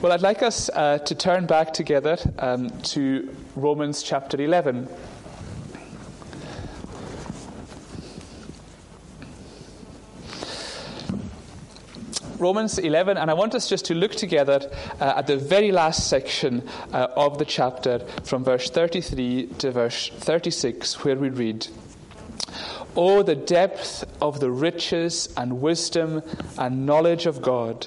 Well, 0.00 0.12
I'd 0.12 0.22
like 0.22 0.42
us 0.42 0.70
uh, 0.70 0.96
to 0.96 1.14
turn 1.14 1.44
back 1.44 1.74
together 1.74 2.16
um, 2.38 2.70
to 2.70 3.36
Romans 3.54 4.02
chapter 4.02 4.40
11. 4.40 4.88
Romans 12.38 12.78
11, 12.78 13.18
and 13.18 13.30
I 13.30 13.34
want 13.34 13.54
us 13.54 13.68
just 13.68 13.84
to 13.84 13.94
look 13.94 14.12
together 14.12 14.70
uh, 15.02 15.16
at 15.18 15.26
the 15.26 15.36
very 15.36 15.70
last 15.70 16.08
section 16.08 16.66
uh, 16.94 17.08
of 17.14 17.36
the 17.36 17.44
chapter 17.44 17.98
from 18.24 18.42
verse 18.42 18.70
33 18.70 19.48
to 19.58 19.70
verse 19.70 20.08
36, 20.08 21.04
where 21.04 21.16
we 21.16 21.28
read, 21.28 21.66
Oh, 22.96 23.22
the 23.22 23.36
depth 23.36 24.04
of 24.22 24.40
the 24.40 24.50
riches 24.50 25.28
and 25.36 25.60
wisdom 25.60 26.22
and 26.56 26.86
knowledge 26.86 27.26
of 27.26 27.42
God! 27.42 27.86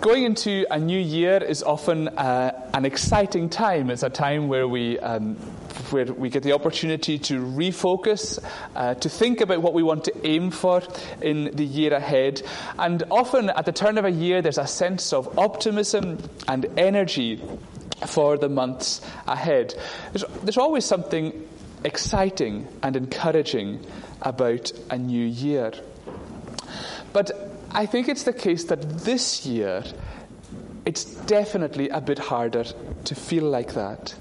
Going 0.00 0.24
into 0.24 0.66
a 0.70 0.78
new 0.78 0.98
year 0.98 1.42
is 1.42 1.62
often 1.62 2.08
uh, 2.08 2.70
an 2.74 2.84
exciting 2.84 3.48
time. 3.48 3.90
It's 3.90 4.02
a 4.02 4.10
time 4.10 4.46
where 4.46 4.68
we, 4.68 4.98
um, 4.98 5.36
where 5.90 6.04
we 6.04 6.28
get 6.28 6.42
the 6.42 6.52
opportunity 6.52 7.18
to 7.20 7.40
refocus, 7.40 8.38
uh, 8.76 8.94
to 8.94 9.08
think 9.08 9.40
about 9.40 9.62
what 9.62 9.72
we 9.72 9.82
want 9.82 10.04
to 10.04 10.26
aim 10.26 10.50
for 10.50 10.82
in 11.22 11.56
the 11.56 11.64
year 11.64 11.94
ahead. 11.94 12.42
And 12.78 13.04
often 13.10 13.48
at 13.48 13.64
the 13.64 13.72
turn 13.72 13.96
of 13.96 14.04
a 14.04 14.10
year, 14.10 14.42
there's 14.42 14.58
a 14.58 14.66
sense 14.66 15.14
of 15.14 15.38
optimism 15.38 16.18
and 16.46 16.66
energy 16.76 17.42
for 18.06 18.36
the 18.36 18.50
months 18.50 19.00
ahead. 19.26 19.74
There's, 20.12 20.24
there's 20.42 20.58
always 20.58 20.84
something 20.84 21.48
exciting 21.84 22.68
and 22.82 22.96
encouraging 22.96 23.84
about 24.20 24.72
a 24.90 24.98
new 24.98 25.24
year. 25.24 25.72
But 27.14 27.45
I 27.72 27.86
think 27.86 28.08
it's 28.08 28.22
the 28.22 28.32
case 28.32 28.64
that 28.64 28.80
this 29.00 29.44
year 29.44 29.84
it's 30.86 31.04
definitely 31.04 31.88
a 31.88 32.00
bit 32.00 32.18
harder 32.18 32.64
to 33.04 33.14
feel 33.14 33.44
like 33.44 33.74
that. 33.74 34.14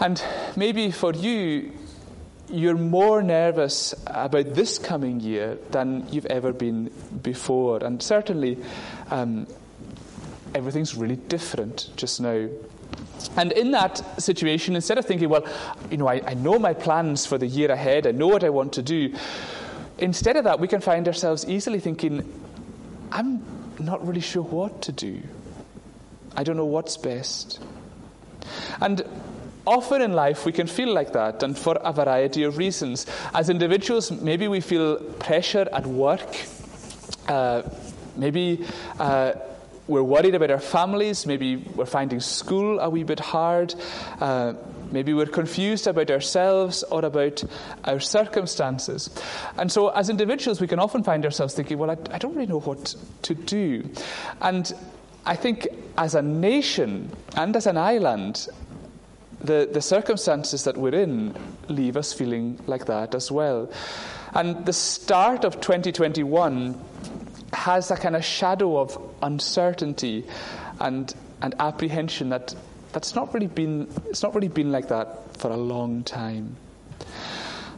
And 0.00 0.22
maybe 0.56 0.90
for 0.90 1.12
you, 1.12 1.72
you're 2.48 2.76
more 2.76 3.22
nervous 3.22 3.94
about 4.06 4.54
this 4.54 4.78
coming 4.78 5.20
year 5.20 5.58
than 5.70 6.06
you've 6.10 6.26
ever 6.26 6.52
been 6.52 6.90
before. 7.22 7.84
And 7.84 8.02
certainly, 8.02 8.58
um, 9.10 9.46
everything's 10.54 10.94
really 10.94 11.16
different 11.16 11.90
just 11.96 12.20
now. 12.20 12.48
And 13.36 13.52
in 13.52 13.72
that 13.72 14.20
situation, 14.20 14.74
instead 14.74 14.98
of 14.98 15.04
thinking, 15.04 15.28
well, 15.28 15.46
you 15.90 15.96
know, 15.96 16.08
I, 16.08 16.22
I 16.26 16.34
know 16.34 16.58
my 16.58 16.72
plans 16.72 17.26
for 17.26 17.36
the 17.38 17.46
year 17.46 17.70
ahead, 17.70 18.06
I 18.06 18.12
know 18.12 18.28
what 18.28 18.44
I 18.44 18.50
want 18.50 18.72
to 18.74 18.82
do, 18.82 19.14
Instead 19.98 20.36
of 20.36 20.44
that, 20.44 20.60
we 20.60 20.68
can 20.68 20.80
find 20.80 21.06
ourselves 21.06 21.46
easily 21.46 21.80
thinking, 21.80 22.22
I'm 23.10 23.42
not 23.78 24.06
really 24.06 24.20
sure 24.20 24.42
what 24.42 24.82
to 24.82 24.92
do. 24.92 25.22
I 26.36 26.44
don't 26.44 26.56
know 26.56 26.66
what's 26.66 26.96
best. 26.96 27.60
And 28.80 29.02
often 29.66 30.02
in 30.02 30.12
life, 30.12 30.44
we 30.44 30.52
can 30.52 30.66
feel 30.66 30.92
like 30.92 31.12
that, 31.14 31.42
and 31.42 31.56
for 31.58 31.76
a 31.82 31.92
variety 31.92 32.42
of 32.42 32.58
reasons. 32.58 33.06
As 33.34 33.48
individuals, 33.48 34.10
maybe 34.10 34.48
we 34.48 34.60
feel 34.60 34.96
pressure 34.96 35.66
at 35.72 35.86
work. 35.86 36.28
Uh, 37.26 37.62
maybe 38.16 38.64
uh, 39.00 39.32
we're 39.88 40.02
worried 40.02 40.34
about 40.34 40.50
our 40.50 40.60
families. 40.60 41.26
Maybe 41.26 41.56
we're 41.56 41.86
finding 41.86 42.20
school 42.20 42.80
a 42.80 42.90
wee 42.90 43.02
bit 43.02 43.20
hard. 43.20 43.74
Uh, 44.20 44.54
Maybe 44.92 45.12
we're 45.14 45.26
confused 45.26 45.86
about 45.86 46.10
ourselves 46.10 46.82
or 46.84 47.04
about 47.04 47.42
our 47.84 48.00
circumstances. 48.00 49.10
And 49.56 49.70
so, 49.70 49.88
as 49.88 50.08
individuals, 50.08 50.60
we 50.60 50.66
can 50.66 50.78
often 50.78 51.02
find 51.02 51.24
ourselves 51.24 51.54
thinking, 51.54 51.78
well, 51.78 51.90
I, 51.90 51.96
I 52.10 52.18
don't 52.18 52.34
really 52.34 52.46
know 52.46 52.60
what 52.60 52.94
to 53.22 53.34
do. 53.34 53.88
And 54.40 54.72
I 55.24 55.34
think 55.36 55.68
as 55.98 56.14
a 56.14 56.22
nation 56.22 57.10
and 57.36 57.56
as 57.56 57.66
an 57.66 57.76
island, 57.76 58.48
the, 59.40 59.68
the 59.70 59.82
circumstances 59.82 60.64
that 60.64 60.76
we're 60.76 60.94
in 60.94 61.34
leave 61.68 61.96
us 61.96 62.12
feeling 62.12 62.58
like 62.66 62.86
that 62.86 63.14
as 63.14 63.30
well. 63.30 63.70
And 64.34 64.66
the 64.66 64.72
start 64.72 65.44
of 65.44 65.60
2021 65.60 66.80
has 67.52 67.90
a 67.90 67.96
kind 67.96 68.16
of 68.16 68.24
shadow 68.24 68.78
of 68.78 68.98
uncertainty 69.22 70.24
and, 70.80 71.12
and 71.42 71.54
apprehension 71.58 72.28
that 72.30 72.54
that's 72.96 73.14
not 73.14 73.34
really 73.34 73.46
been, 73.46 73.86
it's 74.06 74.22
not 74.22 74.34
really 74.34 74.48
been 74.48 74.72
like 74.72 74.88
that 74.88 75.36
for 75.36 75.50
a 75.50 75.56
long 75.56 76.02
time. 76.02 76.56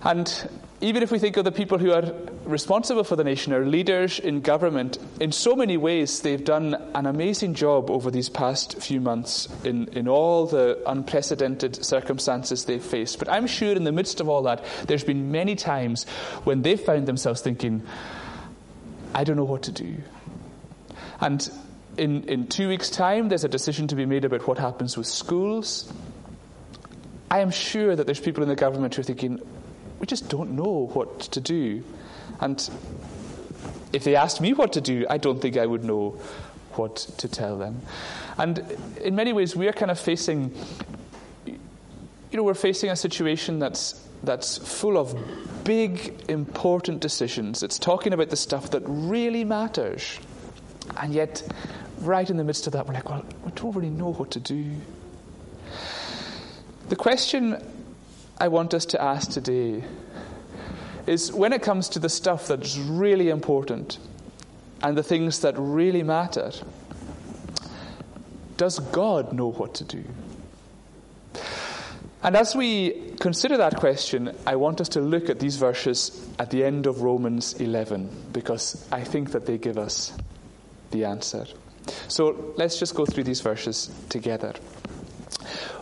And 0.04 0.48
even 0.80 1.02
if 1.02 1.10
we 1.10 1.18
think 1.18 1.36
of 1.36 1.44
the 1.44 1.50
people 1.50 1.76
who 1.76 1.90
are 1.90 2.04
responsible 2.44 3.02
for 3.02 3.16
the 3.16 3.24
nation, 3.24 3.52
our 3.52 3.64
leaders 3.64 4.20
in 4.20 4.42
government, 4.42 4.96
in 5.18 5.32
so 5.32 5.56
many 5.56 5.76
ways 5.76 6.20
they've 6.20 6.44
done 6.44 6.76
an 6.94 7.06
amazing 7.06 7.54
job 7.54 7.90
over 7.90 8.12
these 8.12 8.28
past 8.28 8.80
few 8.80 9.00
months 9.00 9.48
in, 9.64 9.88
in 9.88 10.06
all 10.06 10.46
the 10.46 10.80
unprecedented 10.86 11.84
circumstances 11.84 12.66
they've 12.66 12.80
faced. 12.80 13.18
But 13.18 13.28
I'm 13.28 13.48
sure 13.48 13.72
in 13.72 13.82
the 13.82 13.90
midst 13.90 14.20
of 14.20 14.28
all 14.28 14.42
that, 14.42 14.64
there's 14.86 15.02
been 15.02 15.32
many 15.32 15.56
times 15.56 16.06
when 16.44 16.62
they've 16.62 16.80
found 16.80 17.08
themselves 17.08 17.40
thinking, 17.40 17.82
I 19.16 19.24
don't 19.24 19.36
know 19.36 19.42
what 19.42 19.64
to 19.64 19.72
do. 19.72 19.96
And 21.20 21.50
in, 21.98 22.24
in 22.24 22.46
two 22.46 22.68
weeks' 22.68 22.90
time, 22.90 23.28
there's 23.28 23.44
a 23.44 23.48
decision 23.48 23.88
to 23.88 23.96
be 23.96 24.06
made 24.06 24.24
about 24.24 24.46
what 24.46 24.58
happens 24.58 24.96
with 24.96 25.06
schools. 25.06 25.92
I 27.30 27.40
am 27.40 27.50
sure 27.50 27.94
that 27.94 28.06
there's 28.06 28.20
people 28.20 28.42
in 28.42 28.48
the 28.48 28.56
government 28.56 28.94
who 28.94 29.00
are 29.00 29.04
thinking, 29.04 29.40
we 29.98 30.06
just 30.06 30.28
don't 30.28 30.52
know 30.52 30.90
what 30.94 31.20
to 31.20 31.40
do. 31.40 31.84
And 32.40 32.68
if 33.92 34.04
they 34.04 34.16
asked 34.16 34.40
me 34.40 34.52
what 34.52 34.72
to 34.74 34.80
do, 34.80 35.06
I 35.10 35.18
don't 35.18 35.40
think 35.40 35.56
I 35.56 35.66
would 35.66 35.84
know 35.84 36.18
what 36.72 36.96
to 37.18 37.28
tell 37.28 37.58
them. 37.58 37.82
And 38.38 38.58
in 39.02 39.14
many 39.16 39.32
ways, 39.32 39.56
we 39.56 39.66
are 39.68 39.72
kind 39.72 39.90
of 39.90 39.98
facing, 39.98 40.54
you 41.44 41.56
know, 42.32 42.44
we're 42.44 42.54
facing 42.54 42.90
a 42.90 42.96
situation 42.96 43.58
that's 43.58 44.04
that's 44.22 44.58
full 44.58 44.98
of 44.98 45.16
big, 45.62 46.12
important 46.28 47.00
decisions. 47.00 47.62
It's 47.62 47.78
talking 47.78 48.12
about 48.12 48.30
the 48.30 48.36
stuff 48.36 48.70
that 48.72 48.82
really 48.84 49.44
matters. 49.44 50.18
And 50.96 51.12
yet, 51.12 51.42
right 52.00 52.28
in 52.28 52.36
the 52.36 52.44
midst 52.44 52.66
of 52.66 52.72
that, 52.74 52.86
we're 52.86 52.94
like, 52.94 53.08
well, 53.08 53.24
we 53.44 53.50
don't 53.52 53.74
really 53.74 53.90
know 53.90 54.12
what 54.12 54.30
to 54.32 54.40
do. 54.40 54.74
The 56.88 56.96
question 56.96 57.62
I 58.38 58.48
want 58.48 58.72
us 58.74 58.86
to 58.86 59.02
ask 59.02 59.30
today 59.30 59.84
is 61.06 61.32
when 61.32 61.52
it 61.52 61.62
comes 61.62 61.88
to 61.90 61.98
the 61.98 62.08
stuff 62.08 62.48
that's 62.48 62.76
really 62.76 63.30
important 63.30 63.98
and 64.82 64.96
the 64.96 65.02
things 65.02 65.40
that 65.40 65.54
really 65.58 66.02
matter, 66.02 66.52
does 68.56 68.78
God 68.78 69.32
know 69.32 69.50
what 69.50 69.74
to 69.74 69.84
do? 69.84 70.04
And 72.22 72.36
as 72.36 72.54
we 72.54 73.14
consider 73.20 73.56
that 73.58 73.76
question, 73.76 74.36
I 74.46 74.56
want 74.56 74.80
us 74.80 74.88
to 74.90 75.00
look 75.00 75.30
at 75.30 75.38
these 75.38 75.56
verses 75.56 76.28
at 76.38 76.50
the 76.50 76.64
end 76.64 76.86
of 76.86 77.02
Romans 77.02 77.54
11 77.54 78.10
because 78.32 78.86
I 78.90 79.04
think 79.04 79.32
that 79.32 79.46
they 79.46 79.56
give 79.56 79.78
us 79.78 80.12
the 80.90 81.04
answer. 81.04 81.46
So 82.08 82.52
let's 82.56 82.78
just 82.78 82.94
go 82.94 83.06
through 83.06 83.24
these 83.24 83.40
verses 83.40 83.90
together. 84.08 84.54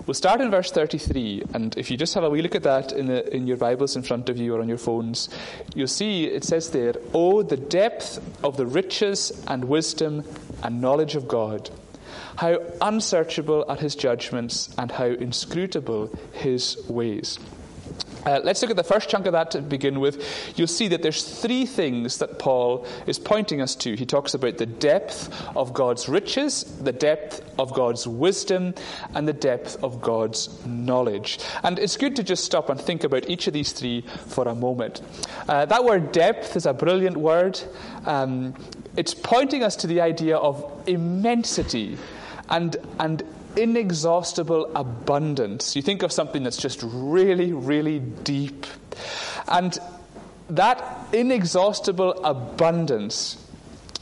We'll 0.07 0.15
start 0.15 0.41
in 0.41 0.53
verse 0.53 0.71
33, 0.71 1.43
and 1.53 1.77
if 1.77 1.91
you 1.91 1.97
just 1.97 2.15
have 2.15 2.23
a 2.23 2.31
wee 2.31 2.41
look 2.41 2.55
at 2.55 2.63
that 2.63 2.93
in, 2.93 3.07
the, 3.07 3.35
in 3.35 3.49
your 3.49 3.57
Bibles 3.57 3.97
in 3.97 4.03
front 4.03 4.29
of 4.29 4.39
you 4.39 4.55
or 4.55 4.61
on 4.61 4.69
your 4.69 4.79
phones, 4.79 5.29
you'll 5.75 5.89
see 5.89 6.27
it 6.27 6.45
says 6.45 6.71
there, 6.71 6.95
Oh, 7.13 7.43
the 7.43 7.57
depth 7.57 8.21
of 8.45 8.57
the 8.57 8.67
riches 8.67 9.45
and 9.49 9.65
wisdom 9.65 10.23
and 10.63 10.81
knowledge 10.81 11.17
of 11.17 11.27
God! 11.27 11.71
How 12.37 12.61
unsearchable 12.81 13.65
are 13.67 13.77
his 13.77 13.97
judgments 13.97 14.73
and 14.79 14.93
how 14.93 15.07
inscrutable 15.07 16.11
his 16.33 16.77
ways. 16.89 17.41
Uh, 18.27 18.41
let's 18.43 18.61
look 18.61 18.73
at 18.73 18.77
the 18.77 18.83
first 18.83 19.09
chunk 19.09 19.25
of 19.27 19.33
that 19.33 19.53
to 19.53 19.63
begin 19.63 20.01
with. 20.01 20.53
You'll 20.57 20.67
see 20.67 20.89
that 20.89 21.01
there's 21.01 21.23
three 21.41 21.65
things 21.65 22.19
that 22.19 22.41
Paul 22.41 22.85
is 23.07 23.21
pointing 23.21 23.61
us 23.61 23.77
to. 23.77 23.95
He 23.95 24.05
talks 24.05 24.35
about 24.35 24.59
the 24.59 24.67
depth 24.67 25.33
of 25.57 25.73
God's 25.73 26.09
riches, 26.09 26.65
the 26.83 26.93
depth 26.93 27.41
of 27.57 27.73
God's 27.73 28.07
wisdom, 28.07 28.75
and 29.15 29.29
the 29.29 29.33
depth 29.33 29.83
of 29.85 30.01
God's 30.01 30.67
knowledge. 30.67 31.39
And 31.63 31.79
it's 31.79 31.97
good 31.97 32.17
to 32.17 32.25
just 32.25 32.45
stop 32.45 32.69
and 32.69 32.81
think 32.81 33.05
about 33.05 33.31
each 33.31 33.47
of 33.47 33.53
these 33.53 33.71
three 33.71 34.01
for 34.27 34.49
a 34.49 34.55
moment. 34.57 35.03
Uh, 35.49 35.65
that 35.67 35.85
word 35.85 36.11
depth 36.11 36.57
is 36.57 36.67
a 36.67 36.75
brilliant 36.75 37.17
word. 37.17 37.61
Um, 38.07 38.55
it's 38.97 39.15
pointing 39.15 39.63
us 39.63 39.77
to 39.77 39.87
the 39.87 40.01
idea 40.01 40.37
of 40.37 40.83
immensity 40.89 41.97
and, 42.49 42.77
and 42.99 43.23
inexhaustible 43.57 44.71
abundance. 44.77 45.75
You 45.77 45.83
think 45.83 46.03
of 46.03 46.13
something 46.13 46.43
that's 46.43 46.57
just 46.57 46.81
really, 46.83 47.53
really 47.53 48.01
deep. 48.01 48.67
And 49.49 49.79
that 50.51 51.09
inexhaustible 51.13 52.25
abundance 52.25 53.43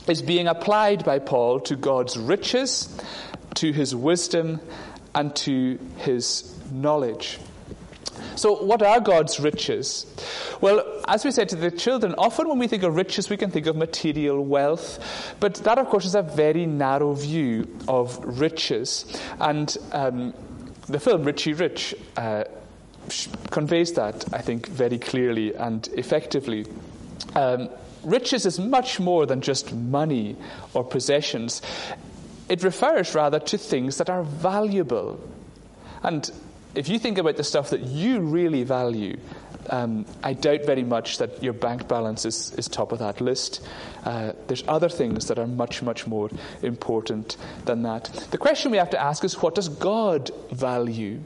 is 0.06 0.22
being 0.22 0.46
applied 0.48 1.04
by 1.04 1.18
Paul 1.18 1.60
to 1.60 1.76
God's 1.76 2.16
riches, 2.16 2.94
to 3.54 3.72
his 3.72 3.94
wisdom, 3.94 4.60
and 5.14 5.34
to 5.36 5.78
his 5.98 6.58
knowledge. 6.70 7.38
So, 8.36 8.62
what 8.64 8.82
are 8.82 9.00
God's 9.00 9.38
riches? 9.38 10.06
Well, 10.60 11.02
as 11.06 11.24
we 11.24 11.30
said 11.30 11.48
to 11.50 11.56
the 11.56 11.70
children, 11.70 12.14
often 12.18 12.48
when 12.48 12.58
we 12.58 12.66
think 12.66 12.82
of 12.82 12.96
riches, 12.96 13.30
we 13.30 13.36
can 13.36 13.50
think 13.50 13.66
of 13.66 13.76
material 13.76 14.44
wealth. 14.44 15.34
But 15.40 15.54
that, 15.56 15.78
of 15.78 15.88
course, 15.88 16.04
is 16.04 16.14
a 16.14 16.22
very 16.22 16.66
narrow 16.66 17.12
view 17.12 17.68
of 17.86 18.18
riches. 18.40 19.04
And 19.40 19.76
um, 19.92 20.34
the 20.88 20.98
film 20.98 21.24
Richie 21.24 21.52
Rich 21.52 21.94
uh, 22.16 22.44
conveys 23.50 23.92
that, 23.92 24.24
I 24.32 24.40
think, 24.40 24.68
very 24.68 24.98
clearly 24.98 25.54
and 25.54 25.86
effectively. 25.94 26.66
Um, 27.34 27.68
riches 28.02 28.46
is 28.46 28.58
much 28.58 29.00
more 29.00 29.26
than 29.26 29.40
just 29.40 29.72
money 29.72 30.36
or 30.72 30.84
possessions. 30.84 31.62
It 32.48 32.62
refers 32.62 33.14
rather 33.14 33.38
to 33.38 33.58
things 33.58 33.98
that 33.98 34.10
are 34.10 34.22
valuable. 34.22 35.20
And 36.02 36.30
if 36.74 36.88
you 36.88 36.98
think 36.98 37.18
about 37.18 37.36
the 37.36 37.44
stuff 37.44 37.70
that 37.70 37.80
you 37.80 38.20
really 38.20 38.64
value, 38.64 39.16
um, 39.70 40.04
I 40.22 40.34
doubt 40.34 40.64
very 40.64 40.82
much 40.82 41.18
that 41.18 41.42
your 41.42 41.52
bank 41.52 41.88
balance 41.88 42.24
is, 42.24 42.52
is 42.52 42.68
top 42.68 42.92
of 42.92 42.98
that 42.98 43.20
list. 43.20 43.66
Uh, 44.04 44.32
there's 44.46 44.64
other 44.68 44.88
things 44.88 45.28
that 45.28 45.38
are 45.38 45.46
much, 45.46 45.82
much 45.82 46.06
more 46.06 46.30
important 46.62 47.36
than 47.64 47.82
that. 47.82 48.04
The 48.30 48.38
question 48.38 48.70
we 48.70 48.78
have 48.78 48.90
to 48.90 49.00
ask 49.00 49.24
is 49.24 49.40
what 49.40 49.54
does 49.54 49.68
God 49.68 50.30
value? 50.50 51.20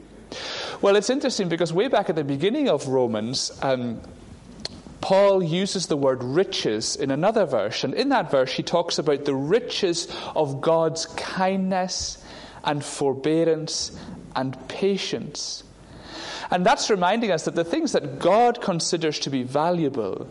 Well, 0.81 0.95
it's 0.95 1.09
interesting 1.09 1.49
because 1.49 1.73
way 1.73 1.87
back 1.87 2.09
at 2.09 2.15
the 2.15 2.23
beginning 2.23 2.69
of 2.69 2.87
Romans, 2.87 3.51
um, 3.61 3.99
Paul 5.01 5.41
uses 5.41 5.87
the 5.87 5.97
word 5.97 6.23
riches 6.23 6.95
in 6.95 7.09
another 7.09 7.45
verse. 7.45 7.83
And 7.83 7.93
in 7.93 8.09
that 8.09 8.29
verse, 8.29 8.51
he 8.51 8.63
talks 8.63 8.99
about 8.99 9.25
the 9.25 9.35
riches 9.35 10.07
of 10.35 10.61
God's 10.61 11.05
kindness 11.07 12.23
and 12.63 12.83
forbearance 12.83 13.97
and 14.39 14.55
patience. 14.69 15.63
And 16.49 16.65
that's 16.65 16.89
reminding 16.89 17.29
us 17.31 17.43
that 17.43 17.55
the 17.55 17.65
things 17.65 17.91
that 17.91 18.19
God 18.19 18.61
considers 18.61 19.19
to 19.19 19.29
be 19.29 19.43
valuable 19.43 20.27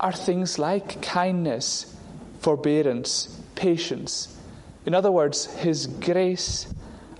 are 0.00 0.12
things 0.12 0.58
like 0.58 1.00
kindness, 1.00 1.96
forbearance, 2.40 3.40
patience. 3.54 4.36
In 4.84 4.94
other 4.94 5.12
words, 5.12 5.46
His 5.46 5.86
grace 5.86 6.66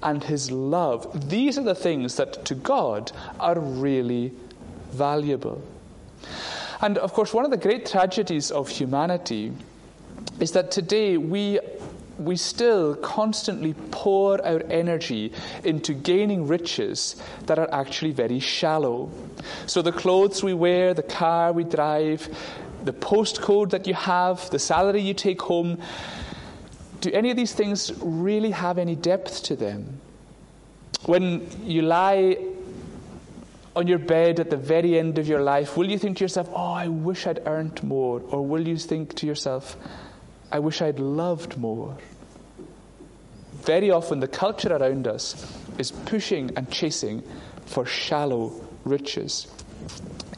and 0.02 0.22
His 0.22 0.50
love. 0.50 1.30
These 1.30 1.58
are 1.58 1.62
the 1.62 1.74
things 1.74 2.16
that 2.16 2.44
to 2.46 2.54
God 2.54 3.12
are 3.38 3.58
really 3.58 4.32
valuable. 4.90 5.62
And 6.80 6.98
of 6.98 7.12
course, 7.12 7.32
one 7.32 7.44
of 7.44 7.52
the 7.52 7.56
great 7.56 7.86
tragedies 7.86 8.50
of 8.50 8.68
humanity 8.68 9.52
is 10.40 10.52
that 10.52 10.70
today 10.70 11.16
we 11.16 11.60
we 12.18 12.36
still 12.36 12.94
constantly 12.96 13.74
pour 13.90 14.44
our 14.46 14.62
energy 14.70 15.32
into 15.64 15.92
gaining 15.92 16.46
riches 16.46 17.16
that 17.46 17.58
are 17.58 17.72
actually 17.72 18.12
very 18.12 18.40
shallow. 18.40 19.10
So, 19.66 19.82
the 19.82 19.92
clothes 19.92 20.42
we 20.42 20.54
wear, 20.54 20.94
the 20.94 21.02
car 21.02 21.52
we 21.52 21.64
drive, 21.64 22.28
the 22.84 22.92
postcode 22.92 23.70
that 23.70 23.86
you 23.86 23.94
have, 23.94 24.48
the 24.50 24.58
salary 24.58 25.00
you 25.00 25.14
take 25.14 25.42
home, 25.42 25.78
do 27.00 27.10
any 27.12 27.30
of 27.30 27.36
these 27.36 27.52
things 27.52 27.92
really 28.00 28.50
have 28.50 28.78
any 28.78 28.96
depth 28.96 29.42
to 29.44 29.56
them? 29.56 30.00
When 31.04 31.46
you 31.64 31.82
lie 31.82 32.38
on 33.76 33.86
your 33.86 33.98
bed 33.98 34.40
at 34.40 34.48
the 34.48 34.56
very 34.56 34.98
end 34.98 35.18
of 35.18 35.28
your 35.28 35.42
life, 35.42 35.76
will 35.76 35.90
you 35.90 35.98
think 35.98 36.16
to 36.18 36.24
yourself, 36.24 36.48
oh, 36.52 36.72
I 36.72 36.88
wish 36.88 37.26
I'd 37.26 37.46
earned 37.46 37.82
more? 37.82 38.22
Or 38.30 38.44
will 38.44 38.66
you 38.66 38.78
think 38.78 39.14
to 39.16 39.26
yourself, 39.26 39.76
I 40.50 40.58
wish 40.58 40.80
I'd 40.82 40.98
loved 40.98 41.56
more. 41.56 41.96
Very 43.62 43.90
often, 43.90 44.20
the 44.20 44.28
culture 44.28 44.74
around 44.74 45.08
us 45.08 45.52
is 45.78 45.90
pushing 45.90 46.50
and 46.56 46.70
chasing 46.70 47.22
for 47.66 47.84
shallow 47.84 48.52
riches. 48.84 49.48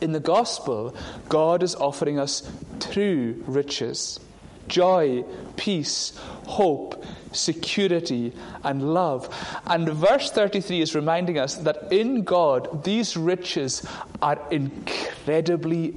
In 0.00 0.12
the 0.12 0.20
gospel, 0.20 0.94
God 1.28 1.62
is 1.62 1.74
offering 1.74 2.18
us 2.18 2.50
true 2.80 3.42
riches 3.46 4.20
joy, 4.68 5.24
peace, 5.56 6.12
hope, 6.46 7.02
security, 7.32 8.32
and 8.64 8.94
love. 8.94 9.28
And 9.66 9.88
verse 9.88 10.30
33 10.30 10.82
is 10.82 10.94
reminding 10.94 11.38
us 11.38 11.56
that 11.56 11.92
in 11.92 12.22
God, 12.22 12.84
these 12.84 13.16
riches 13.16 13.84
are 14.22 14.40
incredibly 14.50 15.94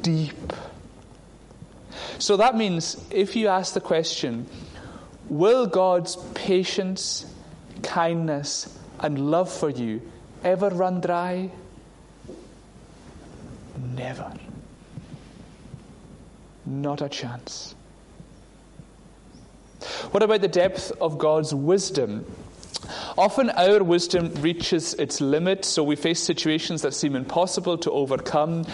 deep. 0.00 0.52
So 2.18 2.36
that 2.36 2.56
means 2.56 3.04
if 3.10 3.36
you 3.36 3.48
ask 3.48 3.74
the 3.74 3.80
question, 3.80 4.46
will 5.28 5.66
God's 5.66 6.16
patience, 6.34 7.26
kindness, 7.82 8.78
and 9.00 9.30
love 9.30 9.52
for 9.52 9.70
you 9.70 10.00
ever 10.44 10.68
run 10.70 11.00
dry? 11.00 11.50
Never. 13.94 14.32
Not 16.64 17.02
a 17.02 17.08
chance. 17.08 17.74
What 20.12 20.22
about 20.22 20.40
the 20.40 20.48
depth 20.48 20.92
of 21.00 21.18
God's 21.18 21.54
wisdom? 21.54 22.24
Often 23.16 23.50
our 23.50 23.82
wisdom 23.82 24.32
reaches 24.42 24.94
its 24.94 25.20
limit, 25.20 25.64
so 25.64 25.82
we 25.82 25.96
face 25.96 26.20
situations 26.20 26.82
that 26.82 26.94
seem 26.94 27.14
impossible 27.14 27.78
to 27.78 27.90
overcome. 27.90 28.64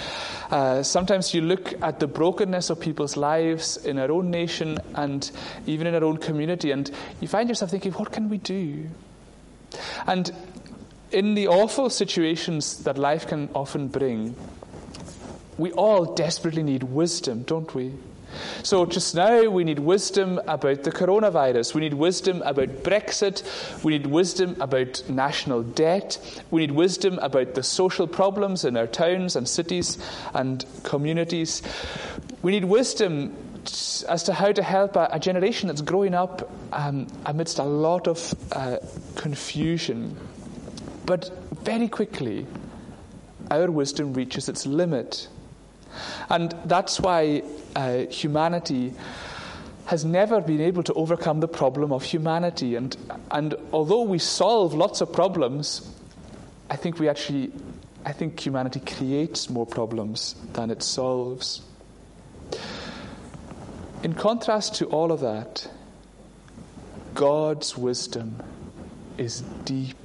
Uh, 0.50 0.82
sometimes 0.82 1.34
you 1.34 1.40
look 1.40 1.74
at 1.82 2.00
the 2.00 2.06
brokenness 2.06 2.70
of 2.70 2.80
people's 2.80 3.16
lives 3.16 3.76
in 3.78 3.98
our 3.98 4.10
own 4.10 4.30
nation 4.30 4.78
and 4.94 5.30
even 5.66 5.86
in 5.86 5.94
our 5.94 6.04
own 6.04 6.16
community, 6.16 6.70
and 6.70 6.90
you 7.20 7.28
find 7.28 7.48
yourself 7.48 7.70
thinking, 7.70 7.92
what 7.92 8.12
can 8.12 8.28
we 8.28 8.38
do? 8.38 8.88
And 10.06 10.30
in 11.10 11.34
the 11.34 11.48
awful 11.48 11.90
situations 11.90 12.84
that 12.84 12.98
life 12.98 13.26
can 13.26 13.48
often 13.54 13.88
bring, 13.88 14.34
we 15.56 15.72
all 15.72 16.14
desperately 16.14 16.62
need 16.62 16.82
wisdom, 16.84 17.42
don't 17.42 17.74
we? 17.74 17.92
So, 18.62 18.86
just 18.86 19.14
now, 19.14 19.48
we 19.48 19.64
need 19.64 19.78
wisdom 19.78 20.40
about 20.46 20.82
the 20.82 20.92
coronavirus. 20.92 21.74
We 21.74 21.80
need 21.80 21.94
wisdom 21.94 22.42
about 22.42 22.68
Brexit. 22.82 23.42
We 23.82 23.92
need 23.92 24.06
wisdom 24.06 24.56
about 24.60 25.02
national 25.08 25.62
debt. 25.62 26.18
We 26.50 26.62
need 26.62 26.72
wisdom 26.72 27.18
about 27.20 27.54
the 27.54 27.62
social 27.62 28.06
problems 28.06 28.64
in 28.64 28.76
our 28.76 28.86
towns 28.86 29.36
and 29.36 29.48
cities 29.48 29.98
and 30.34 30.64
communities. 30.82 31.62
We 32.42 32.52
need 32.52 32.64
wisdom 32.64 33.36
as 34.08 34.22
to 34.24 34.32
how 34.32 34.52
to 34.52 34.62
help 34.62 34.96
a, 34.96 35.08
a 35.12 35.18
generation 35.18 35.68
that's 35.68 35.82
growing 35.82 36.14
up 36.14 36.50
um, 36.72 37.06
amidst 37.26 37.58
a 37.58 37.64
lot 37.64 38.08
of 38.08 38.34
uh, 38.52 38.78
confusion. 39.16 40.16
But 41.06 41.30
very 41.62 41.88
quickly, 41.88 42.46
our 43.50 43.70
wisdom 43.70 44.12
reaches 44.12 44.48
its 44.48 44.66
limit. 44.66 45.28
And 46.30 46.54
that's 46.64 47.00
why 47.00 47.42
uh, 47.76 48.06
humanity 48.10 48.94
has 49.86 50.04
never 50.04 50.40
been 50.40 50.60
able 50.60 50.82
to 50.82 50.92
overcome 50.92 51.40
the 51.40 51.48
problem 51.48 51.92
of 51.92 52.02
humanity. 52.02 52.76
And, 52.76 52.94
and 53.30 53.54
although 53.72 54.02
we 54.02 54.18
solve 54.18 54.74
lots 54.74 55.00
of 55.00 55.12
problems, 55.12 55.90
I 56.68 56.76
think 56.76 56.98
we 56.98 57.08
actually, 57.08 57.52
I 58.04 58.12
think 58.12 58.38
humanity 58.38 58.80
creates 58.80 59.48
more 59.48 59.64
problems 59.64 60.34
than 60.52 60.70
it 60.70 60.82
solves. 60.82 61.62
In 64.02 64.12
contrast 64.12 64.74
to 64.76 64.86
all 64.86 65.10
of 65.10 65.20
that, 65.20 65.70
God's 67.14 67.76
wisdom 67.76 68.42
is 69.16 69.40
deep. 69.64 69.96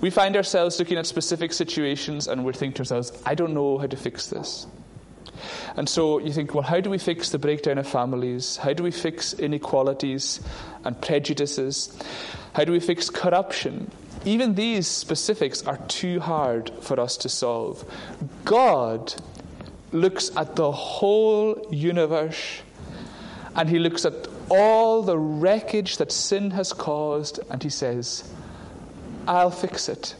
We 0.00 0.10
find 0.10 0.36
ourselves 0.36 0.78
looking 0.78 0.98
at 0.98 1.06
specific 1.06 1.52
situations 1.52 2.28
and 2.28 2.44
we're 2.44 2.52
thinking 2.52 2.74
to 2.74 2.82
ourselves, 2.82 3.12
I 3.26 3.34
don't 3.34 3.54
know 3.54 3.78
how 3.78 3.86
to 3.86 3.96
fix 3.96 4.28
this. 4.28 4.66
And 5.76 5.88
so 5.88 6.18
you 6.18 6.32
think, 6.32 6.54
well, 6.54 6.62
how 6.62 6.80
do 6.80 6.88
we 6.88 6.98
fix 6.98 7.30
the 7.30 7.38
breakdown 7.38 7.78
of 7.78 7.86
families? 7.86 8.56
How 8.58 8.72
do 8.72 8.82
we 8.82 8.92
fix 8.92 9.32
inequalities 9.34 10.40
and 10.84 11.00
prejudices? 11.00 11.96
How 12.52 12.64
do 12.64 12.72
we 12.72 12.80
fix 12.80 13.10
corruption? 13.10 13.90
Even 14.24 14.54
these 14.54 14.86
specifics 14.86 15.66
are 15.66 15.78
too 15.88 16.20
hard 16.20 16.70
for 16.80 17.00
us 17.00 17.16
to 17.18 17.28
solve. 17.28 17.84
God 18.44 19.14
looks 19.92 20.34
at 20.36 20.56
the 20.56 20.70
whole 20.70 21.66
universe 21.70 22.62
and 23.56 23.68
he 23.68 23.78
looks 23.78 24.04
at 24.04 24.28
all 24.48 25.02
the 25.02 25.18
wreckage 25.18 25.96
that 25.98 26.12
sin 26.12 26.52
has 26.52 26.72
caused 26.72 27.40
and 27.50 27.62
he 27.62 27.68
says, 27.68 28.32
I'll 29.26 29.50
fix 29.50 29.88
it. 29.88 30.14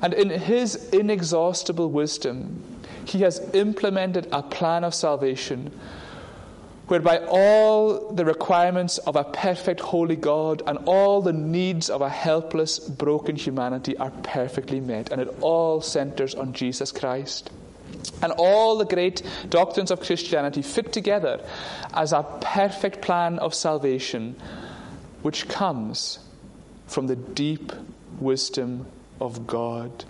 And 0.00 0.14
in 0.14 0.30
his 0.30 0.88
inexhaustible 0.90 1.90
wisdom, 1.90 2.62
he 3.04 3.20
has 3.20 3.40
implemented 3.52 4.28
a 4.32 4.42
plan 4.42 4.84
of 4.84 4.94
salvation 4.94 5.72
whereby 6.88 7.18
all 7.28 8.12
the 8.12 8.24
requirements 8.24 8.98
of 8.98 9.16
a 9.16 9.24
perfect 9.24 9.80
holy 9.80 10.16
God 10.16 10.62
and 10.66 10.78
all 10.84 11.22
the 11.22 11.32
needs 11.32 11.88
of 11.88 12.02
a 12.02 12.08
helpless, 12.08 12.78
broken 12.78 13.36
humanity 13.36 13.96
are 13.96 14.10
perfectly 14.22 14.80
met, 14.80 15.10
and 15.10 15.20
it 15.20 15.34
all 15.40 15.80
centers 15.80 16.34
on 16.34 16.52
Jesus 16.52 16.92
Christ. 16.92 17.50
And 18.20 18.32
all 18.36 18.76
the 18.76 18.84
great 18.84 19.22
doctrines 19.48 19.90
of 19.90 20.00
Christianity 20.00 20.60
fit 20.60 20.92
together 20.92 21.40
as 21.94 22.12
a 22.12 22.26
perfect 22.40 23.00
plan 23.00 23.38
of 23.38 23.54
salvation, 23.54 24.36
which 25.22 25.48
comes 25.48 26.18
from 26.88 27.06
the 27.06 27.16
deep 27.16 27.72
wisdom 28.18 28.86
of 29.20 29.46
God. 29.46 30.04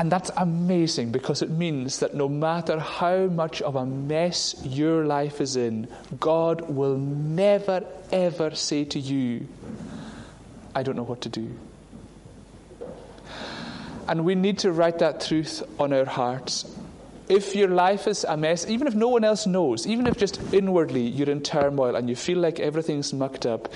And 0.00 0.10
that's 0.10 0.30
amazing 0.38 1.12
because 1.12 1.42
it 1.42 1.50
means 1.50 1.98
that 1.98 2.14
no 2.14 2.26
matter 2.26 2.80
how 2.80 3.26
much 3.26 3.60
of 3.60 3.76
a 3.76 3.84
mess 3.84 4.58
your 4.64 5.04
life 5.04 5.42
is 5.42 5.56
in, 5.56 5.88
God 6.18 6.62
will 6.62 6.96
never, 6.96 7.84
ever 8.10 8.54
say 8.54 8.86
to 8.86 8.98
you, 8.98 9.46
I 10.74 10.82
don't 10.84 10.96
know 10.96 11.02
what 11.02 11.20
to 11.20 11.28
do. 11.28 11.54
And 14.08 14.24
we 14.24 14.34
need 14.34 14.60
to 14.60 14.72
write 14.72 15.00
that 15.00 15.20
truth 15.20 15.62
on 15.78 15.92
our 15.92 16.06
hearts. 16.06 16.64
If 17.28 17.54
your 17.54 17.68
life 17.68 18.08
is 18.08 18.24
a 18.24 18.38
mess, 18.38 18.66
even 18.66 18.86
if 18.86 18.94
no 18.94 19.08
one 19.08 19.22
else 19.22 19.46
knows, 19.46 19.86
even 19.86 20.06
if 20.06 20.16
just 20.16 20.40
inwardly 20.54 21.02
you're 21.02 21.28
in 21.28 21.42
turmoil 21.42 21.94
and 21.94 22.08
you 22.08 22.16
feel 22.16 22.38
like 22.38 22.58
everything's 22.58 23.12
mucked 23.12 23.44
up, 23.44 23.70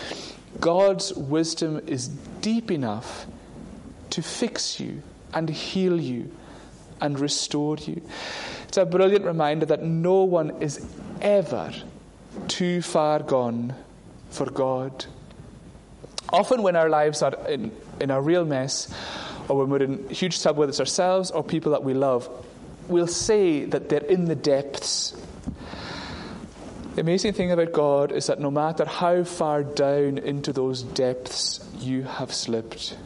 God's 0.59 1.13
wisdom 1.13 1.83
is 1.87 2.09
deep 2.09 2.71
enough 2.71 3.27
to 4.09 4.23
fix 4.23 4.81
you 4.81 5.03
and 5.35 5.49
heal 5.49 6.01
you 6.01 6.31
and 7.01 7.19
restore 7.19 7.77
you. 7.77 8.01
It's 8.69 8.79
a 8.79 8.87
brilliant 8.87 9.25
reminder 9.25 9.67
that 9.67 9.83
no 9.83 10.25
one 10.25 10.63
is 10.63 10.85
ever 11.21 11.73
too 12.49 12.83
far 12.83 13.21
gone 13.21 13.75
for 14.31 14.47
God. 14.47 15.07
Often, 16.33 16.63
when 16.63 16.75
our 16.75 16.89
lives 16.89 17.23
are 17.23 17.35
in, 17.49 17.71
in 18.01 18.11
a 18.11 18.21
real 18.21 18.45
mess, 18.45 18.93
or 19.49 19.59
when 19.59 19.69
we're 19.69 19.83
in 19.83 20.09
huge 20.09 20.41
trouble, 20.43 20.61
whether 20.61 20.71
it's 20.71 20.81
ourselves 20.81 21.31
or 21.31 21.45
people 21.45 21.73
that 21.73 21.85
we 21.85 21.95
love, 21.95 22.29
we'll 22.89 23.07
say 23.07 23.65
that 23.67 23.89
they're 23.89 24.01
in 24.01 24.25
the 24.25 24.35
depths. 24.35 25.17
The 26.95 27.01
amazing 27.01 27.33
thing 27.33 27.53
about 27.53 27.73
God 27.73 28.13
is 28.13 28.27
that 28.29 28.41
no 28.41 28.51
matter 28.51 28.85
how 28.85 29.25
far 29.25 29.63
down 29.63 30.19
into 30.19 30.53
those 30.53 30.83
depths 30.83 31.61
you 31.79 32.03
have 32.03 32.33
slipped, 32.33 32.97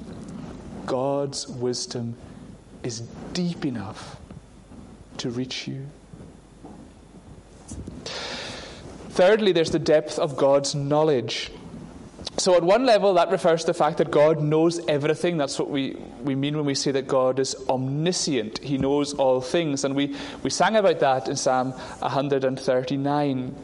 God's 0.88 1.46
wisdom 1.46 2.16
is 2.82 3.00
deep 3.34 3.66
enough 3.66 4.16
to 5.18 5.28
reach 5.28 5.68
you. 5.68 5.86
Thirdly, 9.10 9.52
there's 9.52 9.70
the 9.70 9.78
depth 9.78 10.18
of 10.18 10.36
God's 10.36 10.74
knowledge. 10.74 11.50
So, 12.38 12.54
at 12.54 12.62
one 12.62 12.86
level, 12.86 13.14
that 13.14 13.30
refers 13.30 13.62
to 13.62 13.66
the 13.68 13.74
fact 13.74 13.98
that 13.98 14.10
God 14.10 14.40
knows 14.40 14.80
everything. 14.86 15.36
That's 15.36 15.58
what 15.58 15.68
we, 15.68 15.96
we 16.22 16.34
mean 16.34 16.56
when 16.56 16.64
we 16.64 16.74
say 16.74 16.90
that 16.92 17.06
God 17.06 17.38
is 17.38 17.54
omniscient. 17.68 18.58
He 18.58 18.78
knows 18.78 19.12
all 19.12 19.42
things. 19.42 19.84
And 19.84 19.94
we, 19.94 20.16
we 20.42 20.48
sang 20.48 20.76
about 20.76 21.00
that 21.00 21.28
in 21.28 21.36
Psalm 21.36 21.72
139. 21.72 23.54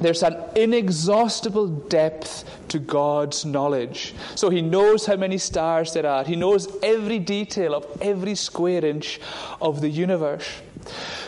There's 0.00 0.22
an 0.22 0.36
inexhaustible 0.56 1.66
depth 1.66 2.44
to 2.68 2.78
God's 2.78 3.44
knowledge. 3.44 4.14
So 4.34 4.50
He 4.50 4.62
knows 4.62 5.06
how 5.06 5.16
many 5.16 5.38
stars 5.38 5.92
there 5.92 6.06
are, 6.06 6.24
He 6.24 6.36
knows 6.36 6.68
every 6.82 7.18
detail 7.18 7.74
of 7.74 7.86
every 8.00 8.34
square 8.34 8.84
inch 8.84 9.20
of 9.60 9.80
the 9.80 9.88
universe. 9.88 10.62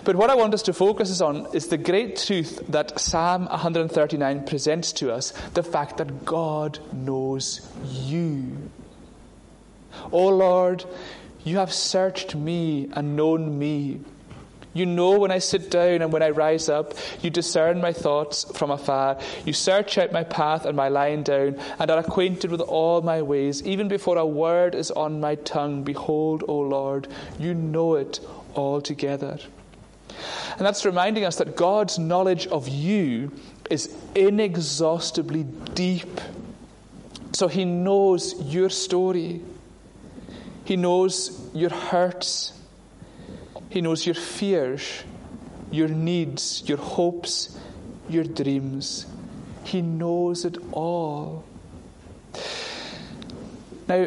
But 0.04 0.16
what 0.16 0.30
I 0.30 0.34
want 0.34 0.52
us 0.54 0.62
to 0.62 0.72
focus 0.72 1.20
on 1.20 1.46
is 1.54 1.68
the 1.68 1.78
great 1.78 2.16
truth 2.16 2.62
that 2.68 2.98
Psalm 2.98 3.46
139 3.46 4.44
presents 4.44 4.92
to 4.94 5.12
us 5.12 5.32
the 5.54 5.62
fact 5.62 5.96
that 5.98 6.24
God 6.24 6.78
knows 6.92 7.66
you. 7.84 8.70
O 10.12 10.28
Lord, 10.28 10.84
you 11.44 11.58
have 11.58 11.72
searched 11.72 12.34
me 12.34 12.88
and 12.92 13.16
known 13.16 13.58
me. 13.58 14.00
You 14.74 14.84
know 14.86 15.18
when 15.18 15.30
I 15.30 15.38
sit 15.38 15.70
down 15.70 16.02
and 16.02 16.12
when 16.12 16.22
I 16.22 16.30
rise 16.30 16.68
up. 16.68 16.94
You 17.22 17.30
discern 17.30 17.80
my 17.80 17.92
thoughts 17.92 18.44
from 18.56 18.70
afar. 18.70 19.18
You 19.46 19.52
search 19.52 19.96
out 19.96 20.12
my 20.12 20.24
path 20.24 20.66
and 20.66 20.76
my 20.76 20.88
lying 20.88 21.22
down, 21.22 21.58
and 21.78 21.90
are 21.90 21.98
acquainted 21.98 22.50
with 22.50 22.60
all 22.60 23.00
my 23.00 23.22
ways. 23.22 23.62
Even 23.62 23.88
before 23.88 24.18
a 24.18 24.26
word 24.26 24.74
is 24.74 24.90
on 24.90 25.20
my 25.20 25.36
tongue, 25.36 25.84
behold, 25.84 26.44
O 26.48 26.58
Lord, 26.58 27.08
you 27.38 27.54
know 27.54 27.94
it 27.94 28.20
altogether. 28.56 29.38
And 30.56 30.66
that's 30.66 30.84
reminding 30.84 31.24
us 31.24 31.36
that 31.36 31.56
God's 31.56 31.98
knowledge 31.98 32.46
of 32.48 32.68
you 32.68 33.32
is 33.70 33.94
inexhaustibly 34.14 35.44
deep. 35.74 36.20
So 37.32 37.48
he 37.48 37.64
knows 37.64 38.40
your 38.42 38.70
story, 38.70 39.40
he 40.64 40.76
knows 40.76 41.40
your 41.52 41.70
hurts, 41.70 42.52
he 43.74 43.80
knows 43.80 44.06
your 44.06 44.14
fears, 44.14 45.02
your 45.72 45.88
needs, 45.88 46.62
your 46.64 46.78
hopes, 46.78 47.58
your 48.08 48.22
dreams. 48.22 49.04
He 49.64 49.82
knows 49.82 50.44
it 50.44 50.56
all. 50.70 51.44
Now, 53.88 54.06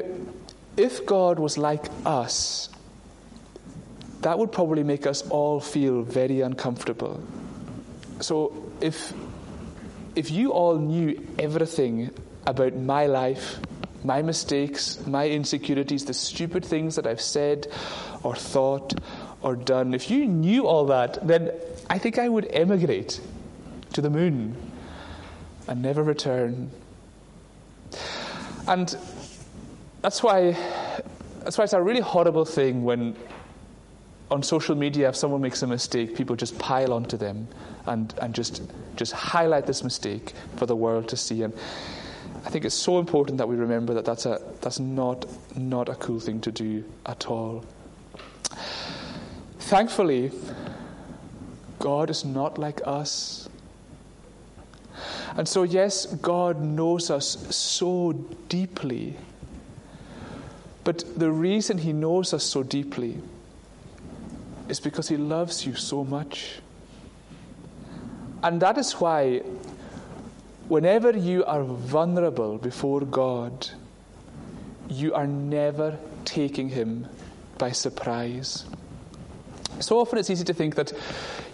if 0.78 1.06
God 1.06 1.38
was 1.38 1.58
like 1.58 1.84
us, 2.06 2.70
that 4.22 4.40
would 4.40 4.54
probably 4.54 4.84
make 4.84 5.06
us 5.06 5.28
all 5.28 5.60
feel 5.60 6.02
very 6.02 6.40
uncomfortable. 6.40 7.22
So, 8.22 8.72
if, 8.80 9.12
if 10.16 10.32
you 10.32 10.54
all 10.54 10.78
knew 10.78 11.28
everything 11.38 12.12
about 12.46 12.74
my 12.74 13.08
life, 13.08 13.60
my 14.02 14.22
mistakes, 14.22 15.06
my 15.06 15.28
insecurities, 15.28 16.06
the 16.06 16.14
stupid 16.14 16.64
things 16.64 16.96
that 16.96 17.06
I've 17.06 17.20
said 17.20 17.68
or 18.24 18.34
thought 18.34 18.94
or 19.48 19.56
done, 19.56 19.94
if 19.94 20.12
you 20.12 20.26
knew 20.26 20.68
all 20.68 20.86
that, 20.88 21.26
then 21.26 21.52
I 21.90 21.98
think 21.98 22.20
I 22.20 22.28
would 22.28 22.48
emigrate 22.52 23.22
to 23.94 24.02
the 24.02 24.10
moon 24.10 24.58
and 25.70 25.82
never 25.82 26.04
return. 26.04 26.70
And 28.68 28.94
that's 30.02 30.22
why, 30.22 30.52
that's 31.44 31.58
why 31.58 31.64
it's 31.64 31.72
a 31.72 31.82
really 31.82 32.02
horrible 32.02 32.44
thing 32.44 32.84
when 32.84 33.16
on 34.30 34.44
social 34.44 34.76
media, 34.76 35.08
if 35.08 35.16
someone 35.16 35.40
makes 35.40 35.64
a 35.64 35.68
mistake, 35.68 36.14
people 36.14 36.36
just 36.36 36.60
pile 36.60 36.92
onto 36.92 37.16
them 37.16 37.48
and, 37.86 38.14
and 38.22 38.36
just, 38.36 38.62
just 38.98 39.14
highlight 39.14 39.66
this 39.66 39.82
mistake 39.82 40.34
for 40.58 40.66
the 40.66 40.76
world 40.76 41.08
to 41.08 41.16
see. 41.16 41.44
And 41.44 41.54
I 42.44 42.50
think 42.50 42.66
it's 42.66 42.76
so 42.76 43.00
important 43.00 43.38
that 43.38 43.48
we 43.48 43.56
remember 43.56 43.94
that 43.94 44.04
that's, 44.04 44.26
a, 44.26 44.42
that's 44.60 44.80
not, 44.80 45.26
not 45.56 45.88
a 45.88 45.96
cool 45.96 46.20
thing 46.20 46.42
to 46.42 46.52
do 46.52 46.84
at 47.06 47.28
all. 47.28 47.64
Thankfully, 49.68 50.32
God 51.78 52.10
is 52.10 52.24
not 52.24 52.58
like 52.58 52.80
us. 52.86 53.50
And 55.36 55.46
so, 55.46 55.64
yes, 55.64 56.06
God 56.06 56.62
knows 56.62 57.12
us 57.12 57.54
so 57.54 58.14
deeply. 58.48 59.18
But 60.86 61.04
the 61.20 61.30
reason 61.30 61.80
He 61.80 61.92
knows 61.92 62.34
us 62.34 62.46
so 62.46 62.64
deeply 62.64 63.18
is 64.70 64.80
because 64.80 65.10
He 65.10 65.18
loves 65.18 65.66
you 65.66 65.76
so 65.76 66.06
much. 66.06 66.62
And 68.44 68.62
that 68.62 68.78
is 68.78 68.94
why, 68.94 69.40
whenever 70.70 71.12
you 71.12 71.44
are 71.44 71.64
vulnerable 71.64 72.58
before 72.58 73.02
God, 73.02 73.70
you 74.88 75.14
are 75.14 75.28
never 75.28 75.98
taking 76.24 76.70
Him 76.70 77.06
by 77.58 77.72
surprise. 77.74 78.64
So 79.80 80.00
often 80.00 80.18
it's 80.18 80.30
easy 80.30 80.44
to 80.46 80.54
think 80.54 80.76
that, 80.76 80.92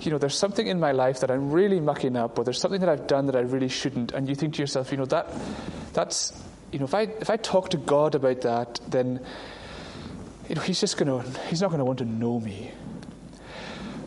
you 0.01 0.12
know, 0.12 0.17
there's 0.17 0.38
something 0.38 0.67
in 0.67 0.79
my 0.79 0.91
life 0.91 1.20
that 1.20 1.29
I'm 1.29 1.51
really 1.51 1.79
mucking 1.79 2.15
up, 2.15 2.38
or 2.38 2.43
there's 2.43 2.60
something 2.60 2.79
that 2.79 2.89
I've 2.89 3.08
done 3.08 3.25
that 3.25 3.36
I 3.36 3.41
really 3.41 3.67
shouldn't, 3.67 4.13
and 4.13 4.29
you 4.29 4.36
think 4.36 4.53
to 4.55 4.62
yourself, 4.62 4.91
you 4.91 4.98
know, 4.98 5.05
that, 5.05 5.27
that's, 5.93 6.32
you 6.72 6.79
know, 6.79 6.86
if 6.86 6.93
I 6.93 7.01
if 7.01 7.29
I 7.29 7.38
talk 7.38 7.70
to 7.70 7.77
God 7.77 8.15
about 8.15 8.41
that, 8.41 8.79
then, 8.88 9.20
you 10.48 10.55
know, 10.55 10.62
He's 10.62 10.79
just 10.79 10.98
to, 10.98 11.22
He's 11.50 11.62
not 11.62 11.67
going 11.67 11.79
to 11.79 11.86
want 11.86 12.00
to 12.00 12.05
know 12.05 12.39
me. 12.39 12.72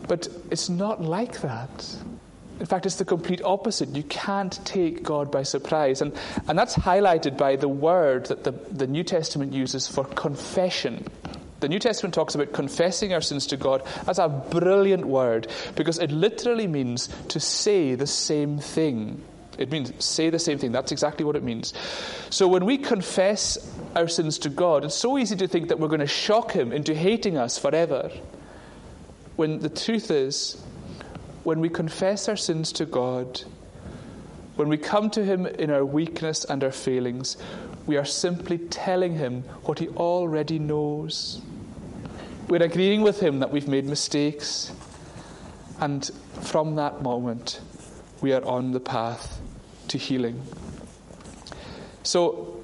But 0.07 0.27
it's 0.49 0.69
not 0.69 1.01
like 1.01 1.41
that. 1.41 1.95
In 2.59 2.65
fact, 2.65 2.85
it's 2.85 2.95
the 2.95 3.05
complete 3.05 3.41
opposite. 3.43 3.89
You 3.89 4.03
can't 4.03 4.57
take 4.65 5.03
God 5.03 5.31
by 5.31 5.43
surprise. 5.43 6.01
And, 6.01 6.13
and 6.47 6.57
that's 6.57 6.75
highlighted 6.75 7.37
by 7.37 7.55
the 7.55 7.67
word 7.67 8.27
that 8.27 8.43
the, 8.43 8.51
the 8.51 8.87
New 8.87 9.03
Testament 9.03 9.53
uses 9.53 9.87
for 9.87 10.05
confession. 10.05 11.05
The 11.59 11.69
New 11.69 11.79
Testament 11.79 12.13
talks 12.13 12.35
about 12.35 12.53
confessing 12.53 13.13
our 13.13 13.21
sins 13.21 13.47
to 13.47 13.57
God 13.57 13.83
as 14.07 14.19
a 14.19 14.29
brilliant 14.29 15.05
word 15.05 15.47
because 15.75 15.97
it 15.97 16.11
literally 16.11 16.67
means 16.67 17.09
to 17.29 17.39
say 17.39 17.95
the 17.95 18.07
same 18.07 18.59
thing. 18.59 19.23
It 19.57 19.71
means 19.71 19.91
say 20.03 20.29
the 20.29 20.37
same 20.37 20.59
thing. 20.59 20.71
That's 20.71 20.91
exactly 20.91 21.25
what 21.25 21.35
it 21.35 21.43
means. 21.43 21.73
So 22.29 22.47
when 22.47 22.65
we 22.65 22.77
confess 22.77 23.57
our 23.95 24.07
sins 24.07 24.37
to 24.39 24.49
God, 24.49 24.85
it's 24.85 24.93
so 24.93 25.17
easy 25.17 25.35
to 25.37 25.47
think 25.47 25.69
that 25.69 25.79
we're 25.79 25.87
going 25.87 25.99
to 25.99 26.07
shock 26.07 26.51
Him 26.51 26.71
into 26.71 26.93
hating 26.93 27.37
us 27.37 27.57
forever. 27.57 28.11
When 29.35 29.59
the 29.59 29.69
truth 29.69 30.11
is, 30.11 30.61
when 31.43 31.59
we 31.59 31.69
confess 31.69 32.29
our 32.29 32.35
sins 32.35 32.71
to 32.73 32.85
God, 32.85 33.41
when 34.57 34.69
we 34.69 34.77
come 34.77 35.09
to 35.11 35.23
Him 35.23 35.47
in 35.47 35.71
our 35.71 35.85
weakness 35.85 36.45
and 36.45 36.63
our 36.63 36.71
failings, 36.71 37.37
we 37.87 37.95
are 37.95 38.05
simply 38.05 38.57
telling 38.57 39.15
Him 39.15 39.43
what 39.63 39.79
He 39.79 39.87
already 39.89 40.59
knows. 40.59 41.41
We're 42.49 42.63
agreeing 42.63 43.01
with 43.01 43.21
Him 43.21 43.39
that 43.39 43.51
we've 43.51 43.67
made 43.67 43.85
mistakes. 43.85 44.71
And 45.79 46.05
from 46.41 46.75
that 46.75 47.01
moment, 47.01 47.61
we 48.21 48.33
are 48.33 48.43
on 48.43 48.71
the 48.71 48.79
path 48.79 49.39
to 49.87 49.97
healing. 49.97 50.41
So, 52.03 52.61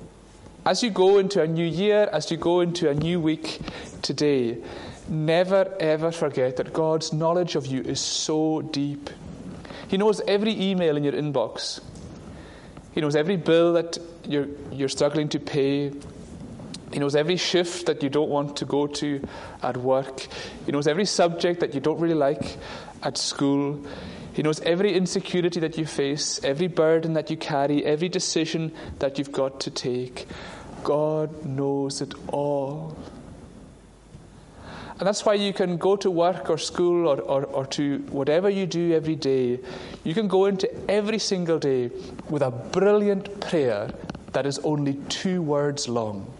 as 0.65 0.83
you 0.83 0.89
go 0.89 1.17
into 1.17 1.41
a 1.41 1.47
new 1.47 1.65
year, 1.65 2.09
as 2.11 2.29
you 2.31 2.37
go 2.37 2.61
into 2.61 2.89
a 2.89 2.93
new 2.93 3.19
week 3.19 3.59
today, 4.01 4.57
never 5.07 5.73
ever 5.79 6.11
forget 6.11 6.57
that 6.57 6.73
God's 6.73 7.13
knowledge 7.13 7.55
of 7.55 7.65
you 7.65 7.81
is 7.81 7.99
so 7.99 8.61
deep. 8.61 9.09
He 9.87 9.97
knows 9.97 10.21
every 10.27 10.59
email 10.59 10.97
in 10.97 11.03
your 11.03 11.13
inbox. 11.13 11.81
He 12.93 13.01
knows 13.01 13.15
every 13.15 13.37
bill 13.37 13.73
that 13.73 13.97
you're, 14.27 14.47
you're 14.71 14.89
struggling 14.89 15.29
to 15.29 15.39
pay. 15.39 15.91
He 16.91 16.99
knows 16.99 17.15
every 17.15 17.37
shift 17.37 17.87
that 17.87 18.03
you 18.03 18.09
don't 18.09 18.29
want 18.29 18.57
to 18.57 18.65
go 18.65 18.85
to 18.85 19.27
at 19.63 19.77
work. 19.77 20.27
He 20.65 20.71
knows 20.71 20.87
every 20.87 21.05
subject 21.05 21.59
that 21.61 21.73
you 21.73 21.79
don't 21.79 21.99
really 21.99 22.13
like 22.13 22.57
at 23.01 23.17
school. 23.17 23.83
He 24.33 24.43
knows 24.43 24.59
every 24.61 24.93
insecurity 24.93 25.59
that 25.59 25.77
you 25.77 25.85
face, 25.85 26.39
every 26.43 26.67
burden 26.67 27.13
that 27.13 27.29
you 27.29 27.37
carry, 27.37 27.83
every 27.83 28.09
decision 28.09 28.71
that 28.99 29.17
you've 29.17 29.31
got 29.31 29.59
to 29.61 29.71
take. 29.71 30.27
God 30.83 31.45
knows 31.45 32.01
it 32.01 32.13
all. 32.27 32.97
And 35.03 35.07
that's 35.09 35.25
why 35.25 35.33
you 35.33 35.51
can 35.51 35.75
go 35.75 35.97
to 35.97 36.09
work 36.09 36.49
or 36.49 36.57
school 36.57 37.09
or, 37.09 37.19
or, 37.19 37.43
or 37.43 37.65
to 37.65 37.97
whatever 38.09 38.49
you 38.49 38.65
do 38.65 38.93
every 38.93 39.17
day. 39.17 39.59
You 40.05 40.13
can 40.13 40.29
go 40.29 40.45
into 40.45 40.73
every 40.89 41.19
single 41.19 41.59
day 41.59 41.91
with 42.29 42.41
a 42.41 42.49
brilliant 42.49 43.41
prayer 43.41 43.91
that 44.31 44.45
is 44.45 44.59
only 44.59 44.93
two 45.09 45.41
words 45.41 45.89
long. 45.89 46.31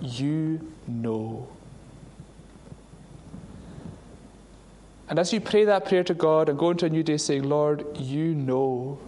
You 0.00 0.72
know. 0.88 1.46
And 5.08 5.20
as 5.20 5.32
you 5.32 5.40
pray 5.40 5.64
that 5.66 5.86
prayer 5.86 6.02
to 6.02 6.14
God 6.14 6.48
and 6.48 6.58
go 6.58 6.70
into 6.70 6.86
a 6.86 6.90
new 6.90 7.04
day 7.04 7.18
saying, 7.18 7.44
Lord, 7.44 7.86
you 7.96 8.34
know. 8.34 8.98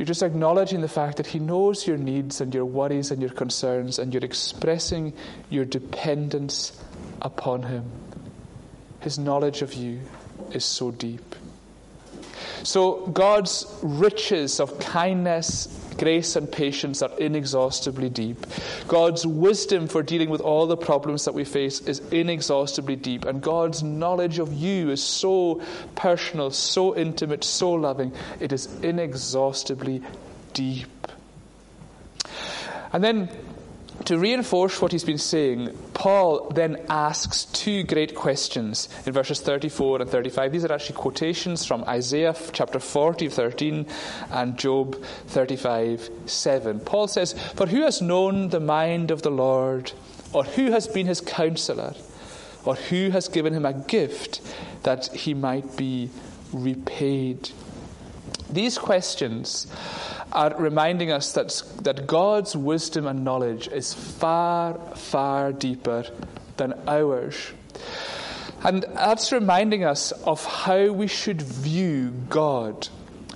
You're 0.00 0.06
just 0.06 0.22
acknowledging 0.22 0.80
the 0.80 0.88
fact 0.88 1.18
that 1.18 1.26
He 1.26 1.38
knows 1.38 1.86
your 1.86 1.98
needs 1.98 2.40
and 2.40 2.54
your 2.54 2.64
worries 2.64 3.10
and 3.10 3.20
your 3.20 3.32
concerns, 3.32 3.98
and 3.98 4.14
you're 4.14 4.24
expressing 4.24 5.12
your 5.50 5.66
dependence 5.66 6.72
upon 7.20 7.64
Him. 7.64 7.84
His 9.00 9.18
knowledge 9.18 9.60
of 9.60 9.74
you 9.74 10.00
is 10.52 10.64
so 10.64 10.90
deep. 10.90 11.34
So, 12.62 13.08
God's 13.08 13.66
riches 13.82 14.58
of 14.58 14.78
kindness 14.78 15.66
grace 15.98 16.36
and 16.36 16.50
patience 16.50 17.02
are 17.02 17.16
inexhaustibly 17.18 18.08
deep. 18.08 18.46
God's 18.88 19.26
wisdom 19.26 19.88
for 19.88 20.02
dealing 20.02 20.30
with 20.30 20.40
all 20.40 20.66
the 20.66 20.76
problems 20.76 21.24
that 21.24 21.34
we 21.34 21.44
face 21.44 21.80
is 21.80 22.00
inexhaustibly 22.10 22.96
deep. 22.96 23.24
And 23.24 23.42
God's 23.42 23.82
knowledge 23.82 24.38
of 24.38 24.52
you 24.52 24.90
is 24.90 25.02
so 25.02 25.62
personal, 25.94 26.50
so 26.50 26.96
intimate, 26.96 27.44
so 27.44 27.72
loving. 27.72 28.12
It 28.40 28.52
is 28.52 28.66
inexhaustibly 28.82 30.02
deep. 30.52 30.88
And 32.92 33.04
then 33.04 33.28
to 34.04 34.18
reinforce 34.18 34.80
what 34.80 34.92
he's 34.92 35.04
been 35.04 35.18
saying, 35.18 35.76
Paul 35.94 36.48
then 36.50 36.84
asks 36.88 37.44
two 37.46 37.82
great 37.82 38.14
questions 38.14 38.88
in 39.04 39.12
verses 39.12 39.40
34 39.40 40.02
and 40.02 40.10
35. 40.10 40.52
These 40.52 40.64
are 40.64 40.72
actually 40.72 40.96
quotations 40.96 41.64
from 41.64 41.84
Isaiah 41.84 42.34
chapter 42.52 42.78
40, 42.78 43.28
13, 43.28 43.86
and 44.30 44.58
Job 44.58 45.02
35, 45.26 46.08
7. 46.26 46.80
Paul 46.80 47.08
says, 47.08 47.34
For 47.54 47.66
who 47.66 47.82
has 47.82 48.00
known 48.00 48.48
the 48.48 48.60
mind 48.60 49.10
of 49.10 49.22
the 49.22 49.30
Lord, 49.30 49.92
or 50.32 50.44
who 50.44 50.70
has 50.70 50.86
been 50.88 51.06
his 51.06 51.20
counselor, 51.20 51.94
or 52.64 52.76
who 52.76 53.10
has 53.10 53.28
given 53.28 53.52
him 53.52 53.66
a 53.66 53.74
gift 53.74 54.40
that 54.82 55.08
he 55.08 55.34
might 55.34 55.76
be 55.76 56.10
repaid? 56.52 57.50
These 58.48 58.78
questions 58.78 59.66
are 60.32 60.54
reminding 60.56 61.10
us 61.10 61.32
that, 61.32 61.62
that 61.82 62.06
God's 62.06 62.56
wisdom 62.56 63.06
and 63.06 63.24
knowledge 63.24 63.68
is 63.68 63.92
far, 63.94 64.74
far 64.94 65.52
deeper 65.52 66.04
than 66.56 66.74
ours. 66.86 67.52
And 68.62 68.84
that's 68.94 69.32
reminding 69.32 69.84
us 69.84 70.12
of 70.12 70.44
how 70.44 70.92
we 70.92 71.06
should 71.06 71.40
view 71.40 72.12
God. 72.28 72.88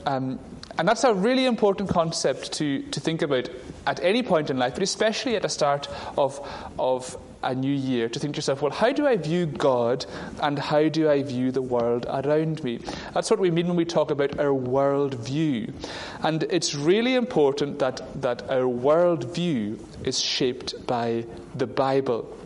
Um, 0.07 0.39
and 0.77 0.87
that's 0.87 1.05
a 1.05 1.15
really 1.15 1.47
important 1.47 1.89
concept 1.89 2.53
to, 2.55 2.83
to 2.83 3.01
think 3.01 3.23
about 3.23 3.49
at 3.87 4.01
any 4.01 4.23
point 4.23 4.51
in 4.51 4.59
life, 4.59 4.75
but 4.75 4.83
especially 4.83 5.37
at 5.37 5.43
the 5.43 5.49
start 5.49 5.89
of, 6.19 6.47
of 6.79 7.17
a 7.45 7.55
new 7.55 7.73
year 7.73 8.09
to 8.09 8.19
think 8.19 8.35
to 8.35 8.39
yourself, 8.39 8.63
well, 8.63 8.73
how 8.73 8.93
do 8.93 9.07
I 9.07 9.17
view 9.17 9.47
God 9.47 10.07
and 10.43 10.59
how 10.59 10.89
do 10.89 11.11
I 11.11 11.23
view 11.23 11.53
the 11.53 11.63
world 11.63 12.07
around 12.09 12.63
me? 12.65 12.79
That's 13.13 13.31
what 13.31 13.41
we 13.41 13.51
mean 13.51 13.69
when 13.69 13.77
we 13.77 13.85
talk 13.85 14.11
about 14.11 14.39
our 14.39 14.55
world 14.55 15.15
view. 15.15 15.73
And 16.23 16.43
it's 16.45 16.75
really 16.75 17.15
important 17.15 17.79
that, 17.79 18.01
that 18.21 18.49
our 18.51 18.69
world 18.69 19.35
view 19.35 19.79
is 20.05 20.21
shaped 20.21 20.87
by 20.87 21.27
the 21.55 21.67
Bible. 21.67 22.37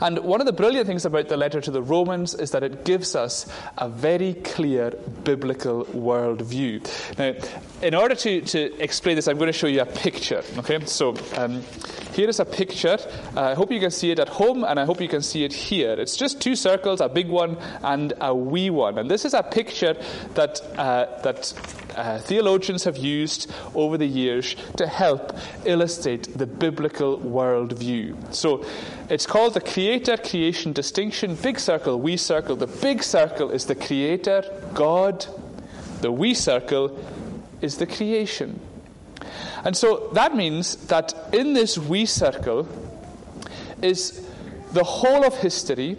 And 0.00 0.18
one 0.20 0.40
of 0.40 0.46
the 0.46 0.52
brilliant 0.52 0.86
things 0.86 1.04
about 1.04 1.28
the 1.28 1.36
letter 1.36 1.60
to 1.60 1.70
the 1.70 1.82
Romans 1.82 2.34
is 2.34 2.50
that 2.52 2.62
it 2.62 2.84
gives 2.84 3.14
us 3.14 3.46
a 3.78 3.88
very 3.88 4.34
clear 4.34 4.90
biblical 5.24 5.84
worldview. 5.86 6.80
Now, 7.18 7.34
in 7.82 7.94
order 7.94 8.14
to, 8.14 8.40
to 8.40 8.82
explain 8.82 9.16
this, 9.16 9.28
I'm 9.28 9.38
going 9.38 9.52
to 9.52 9.58
show 9.58 9.66
you 9.66 9.82
a 9.82 9.86
picture. 9.86 10.42
Okay, 10.58 10.84
so 10.86 11.14
um, 11.36 11.62
here 12.12 12.28
is 12.28 12.40
a 12.40 12.44
picture. 12.44 12.98
Uh, 13.36 13.42
I 13.42 13.54
hope 13.54 13.70
you 13.70 13.80
can 13.80 13.90
see 13.90 14.10
it 14.10 14.18
at 14.18 14.28
home, 14.28 14.64
and 14.64 14.78
I 14.78 14.84
hope 14.84 15.00
you 15.00 15.08
can 15.08 15.22
see 15.22 15.44
it 15.44 15.52
here. 15.52 15.92
It's 15.92 16.16
just 16.16 16.40
two 16.40 16.56
circles, 16.56 17.00
a 17.00 17.08
big 17.08 17.28
one 17.28 17.56
and 17.82 18.12
a 18.20 18.34
wee 18.34 18.70
one. 18.70 18.98
And 18.98 19.10
this 19.10 19.24
is 19.24 19.34
a 19.34 19.42
picture 19.42 19.94
that 20.34 20.60
uh, 20.76 21.06
that 21.22 21.52
uh, 21.96 22.18
theologians 22.18 22.84
have 22.84 22.96
used 22.96 23.50
over 23.74 23.98
the 23.98 24.06
years 24.06 24.56
to 24.76 24.86
help 24.86 25.36
illustrate 25.64 26.36
the 26.36 26.46
biblical 26.46 27.18
worldview. 27.18 28.34
So 28.34 28.64
it's 29.08 29.26
called 29.26 29.54
the 29.54 29.60
creator 29.60 30.16
creation 30.16 30.72
distinction 30.72 31.34
big 31.34 31.58
circle, 31.58 32.00
wee 32.00 32.16
circle. 32.16 32.56
The 32.56 32.66
big 32.66 33.02
circle 33.02 33.50
is 33.50 33.66
the 33.66 33.74
creator, 33.74 34.44
God. 34.74 35.26
The 36.00 36.12
wee 36.12 36.34
circle 36.34 36.98
is 37.60 37.76
the 37.76 37.86
creation. 37.86 38.60
And 39.64 39.76
so 39.76 40.08
that 40.14 40.34
means 40.34 40.76
that 40.86 41.14
in 41.32 41.52
this 41.52 41.76
wee 41.76 42.06
circle 42.06 42.66
is 43.82 44.26
the 44.72 44.84
whole 44.84 45.24
of 45.24 45.36
history, 45.36 45.96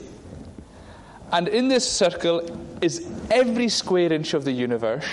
and 1.31 1.47
in 1.47 1.67
this 1.67 1.89
circle 1.89 2.41
is 2.81 3.07
every 3.29 3.69
square 3.69 4.11
inch 4.11 4.33
of 4.33 4.43
the 4.45 4.51
universe, 4.51 5.05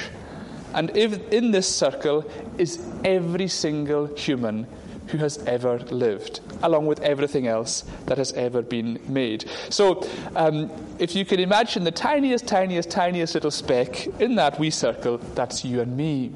and 0.78 0.96
if, 0.96 1.32
in 1.32 1.50
this 1.50 1.68
circle 1.68 2.24
is 2.56 2.78
every 3.04 3.48
single 3.48 4.06
human 4.14 4.64
who 5.08 5.18
has 5.18 5.38
ever 5.38 5.80
lived, 5.80 6.38
along 6.62 6.86
with 6.86 7.00
everything 7.00 7.48
else 7.48 7.82
that 8.06 8.16
has 8.16 8.32
ever 8.34 8.62
been 8.62 9.00
made. 9.08 9.44
So, 9.70 10.08
um, 10.36 10.70
if 11.00 11.16
you 11.16 11.24
can 11.24 11.40
imagine 11.40 11.82
the 11.82 11.90
tiniest, 11.90 12.46
tiniest, 12.46 12.90
tiniest 12.90 13.34
little 13.34 13.50
speck 13.50 14.06
in 14.20 14.36
that 14.36 14.60
wee 14.60 14.70
circle, 14.70 15.18
that's 15.18 15.64
you 15.64 15.80
and 15.80 15.96
me. 15.96 16.30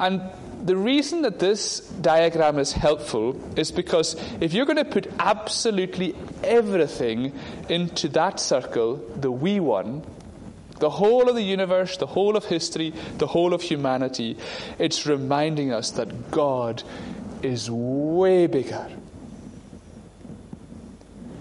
And 0.00 0.20
the 0.64 0.76
reason 0.76 1.22
that 1.22 1.38
this 1.38 1.80
diagram 2.00 2.58
is 2.58 2.72
helpful 2.72 3.40
is 3.56 3.70
because 3.70 4.16
if 4.40 4.52
you're 4.52 4.66
going 4.66 4.76
to 4.78 4.84
put 4.84 5.06
absolutely 5.20 6.16
everything 6.42 7.32
into 7.68 8.08
that 8.08 8.40
circle, 8.40 8.96
the 9.14 9.30
wee 9.30 9.60
one, 9.60 10.02
the 10.80 10.90
whole 10.90 11.28
of 11.28 11.34
the 11.34 11.42
universe, 11.42 11.96
the 11.96 12.06
whole 12.06 12.36
of 12.36 12.44
history, 12.44 12.92
the 13.18 13.26
whole 13.26 13.54
of 13.54 13.62
humanity, 13.62 14.36
it's 14.78 15.06
reminding 15.06 15.72
us 15.72 15.92
that 15.92 16.30
God 16.30 16.82
is 17.42 17.70
way 17.70 18.46
bigger. 18.46 18.88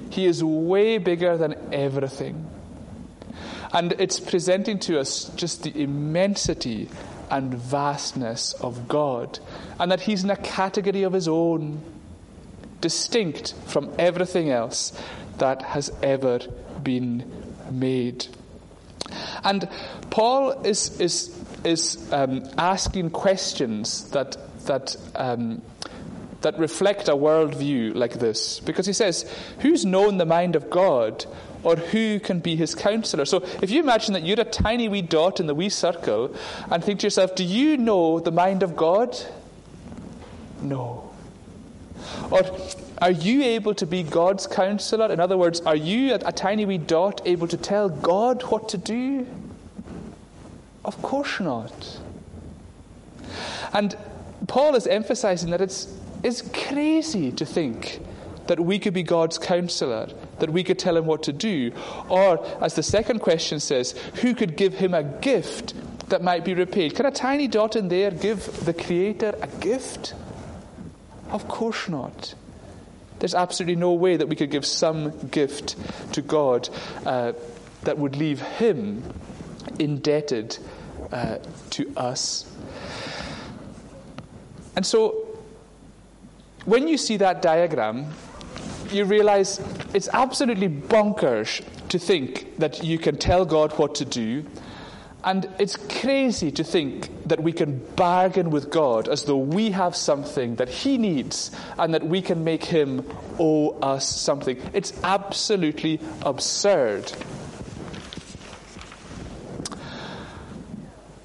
He 0.10 0.26
is 0.26 0.44
way 0.44 1.00
bigger 1.00 1.38
than 1.38 1.56
everything. 1.74 2.50
And 3.72 3.94
it's 3.94 4.20
presenting 4.20 4.78
to 4.80 5.00
us 5.00 5.32
just 5.36 5.64
the 5.64 5.82
immensity 5.82 6.90
and 7.32 7.52
vastness 7.56 8.54
of 8.54 8.88
God, 8.88 9.40
and 9.80 9.92
that 9.92 10.02
He's 10.02 10.24
in 10.24 10.30
a 10.30 10.36
category 10.36 11.02
of 11.02 11.14
His 11.14 11.28
own, 11.28 11.82
distinct 12.80 13.56
from 13.66 13.92
everything 13.98 14.52
else 14.52 14.94
that 15.40 15.64
has 15.64 15.92
ever 16.04 16.40
been 16.84 17.32
made. 17.72 18.28
And 19.44 19.68
Paul 20.10 20.52
is, 20.64 21.00
is, 21.00 21.38
is 21.64 22.12
um, 22.12 22.44
asking 22.58 23.12
questions 23.12 24.10
that, 24.12 24.38
that, 24.66 24.96
um, 25.16 25.62
that 26.42 26.58
reflect 26.60 27.08
a 27.08 27.14
worldview 27.14 27.96
like 27.96 28.14
this. 28.14 28.60
Because 28.60 28.86
he 28.86 28.94
says, 28.94 29.30
Who's 29.60 29.86
known 29.86 30.18
the 30.18 30.26
mind 30.26 30.56
of 30.56 30.70
God? 30.70 31.26
or 31.64 31.78
who 31.78 32.20
can 32.20 32.40
be 32.40 32.56
his 32.56 32.76
counselor? 32.76 33.26
So 33.26 33.38
if 33.62 33.72
you 33.72 33.82
imagine 33.82 34.14
that 34.14 34.24
you're 34.24 34.40
a 34.40 34.44
tiny 34.44 34.90
wee 34.90 35.02
dot 35.02 35.40
in 35.40 35.48
the 35.48 35.56
wee 35.56 35.70
circle 35.70 36.36
and 36.70 36.84
think 36.84 37.00
to 37.00 37.06
yourself, 37.06 37.36
do 37.36 37.44
you 37.44 37.78
know 37.78 38.20
the 38.20 38.32
mind 38.32 38.64
of 38.64 38.76
God? 38.76 39.18
No. 40.62 41.10
Or 42.30 42.44
are 43.00 43.12
you 43.12 43.44
able 43.44 43.74
to 43.76 43.86
be 43.86 44.04
God's 44.04 44.48
counselor? 44.48 45.12
In 45.12 45.20
other 45.20 45.38
words, 45.38 45.62
are 45.62 45.76
you, 45.76 46.14
a, 46.14 46.20
a 46.26 46.32
tiny 46.32 46.66
wee 46.66 46.78
dot, 46.78 47.22
able 47.26 47.48
to 47.48 47.58
tell 47.58 47.90
God 47.90 48.44
what 48.44 48.70
to 48.70 48.78
do? 48.78 49.28
Of 50.86 51.02
course 51.02 51.40
not. 51.40 52.00
And 53.74 53.98
Paul 54.48 54.76
is 54.76 54.86
emphasizing 54.88 55.50
that 55.52 55.62
it's, 55.62 55.94
it's 56.22 56.42
crazy 56.42 57.32
to 57.32 57.46
think 57.46 58.00
that 58.48 58.60
we 58.60 58.78
could 58.78 58.94
be 58.94 59.04
God's 59.04 59.38
counselor, 59.38 60.10
that 60.40 60.50
we 60.50 60.64
could 60.64 60.78
tell 60.78 60.98
him 60.98 61.06
what 61.06 61.24
to 61.24 61.34
do. 61.34 61.72
Or, 62.10 62.46
as 62.62 62.76
the 62.76 62.84
second 62.84 63.20
question 63.20 63.60
says, 63.60 63.94
who 64.22 64.36
could 64.36 64.58
give 64.58 64.74
him 64.74 64.94
a 64.94 65.04
gift 65.04 65.74
that 66.10 66.22
might 66.22 66.44
be 66.44 66.54
repaid? 66.54 66.96
Can 66.96 67.06
a 67.06 67.12
tiny 67.12 67.48
dot 67.48 67.76
in 67.76 67.88
there 67.88 68.12
give 68.12 68.66
the 68.66 68.74
Creator 68.74 69.36
a 69.42 69.48
gift? 69.60 70.14
Of 71.30 71.48
course 71.48 71.88
not. 71.88 72.36
There's 73.24 73.36
absolutely 73.36 73.78
no 73.78 73.94
way 73.94 74.18
that 74.18 74.28
we 74.28 74.36
could 74.36 74.52
give 74.52 74.66
some 74.66 75.18
gift 75.30 75.78
to 76.12 76.22
God 76.22 76.68
uh, 77.06 77.32
that 77.84 77.98
would 77.98 78.18
leave 78.18 78.42
Him 78.42 79.02
indebted 79.80 80.58
uh, 81.10 81.38
to 81.70 81.94
us. 81.96 82.54
And 84.76 84.86
so, 84.86 85.40
when 86.66 86.90
you 86.90 86.98
see 86.98 87.16
that 87.16 87.42
diagram, 87.42 88.08
you 88.92 89.06
realize 89.06 89.62
it's 89.94 90.10
absolutely 90.12 90.68
bonkers 90.68 91.64
to 91.88 92.00
think 92.00 92.58
that 92.58 92.84
you 92.84 92.98
can 92.98 93.16
tell 93.16 93.46
God 93.46 93.72
what 93.80 93.96
to 93.96 94.04
do. 94.04 94.46
And 95.24 95.48
it's 95.58 95.78
crazy 95.78 96.52
to 96.52 96.64
think 96.64 97.28
that 97.28 97.42
we 97.42 97.54
can 97.54 97.80
bargain 97.96 98.50
with 98.50 98.70
God 98.70 99.08
as 99.08 99.24
though 99.24 99.38
we 99.38 99.72
have 99.72 99.96
something 99.96 100.56
that 100.56 100.68
He 100.68 100.98
needs 100.98 101.50
and 101.78 101.94
that 101.94 102.04
we 102.04 102.22
can 102.22 102.44
make 102.44 102.66
Him 102.66 103.06
owe 103.40 103.70
us 103.80 104.08
something. 104.08 104.60
It's 104.74 104.92
absolutely 105.04 106.02
absurd. 106.24 107.12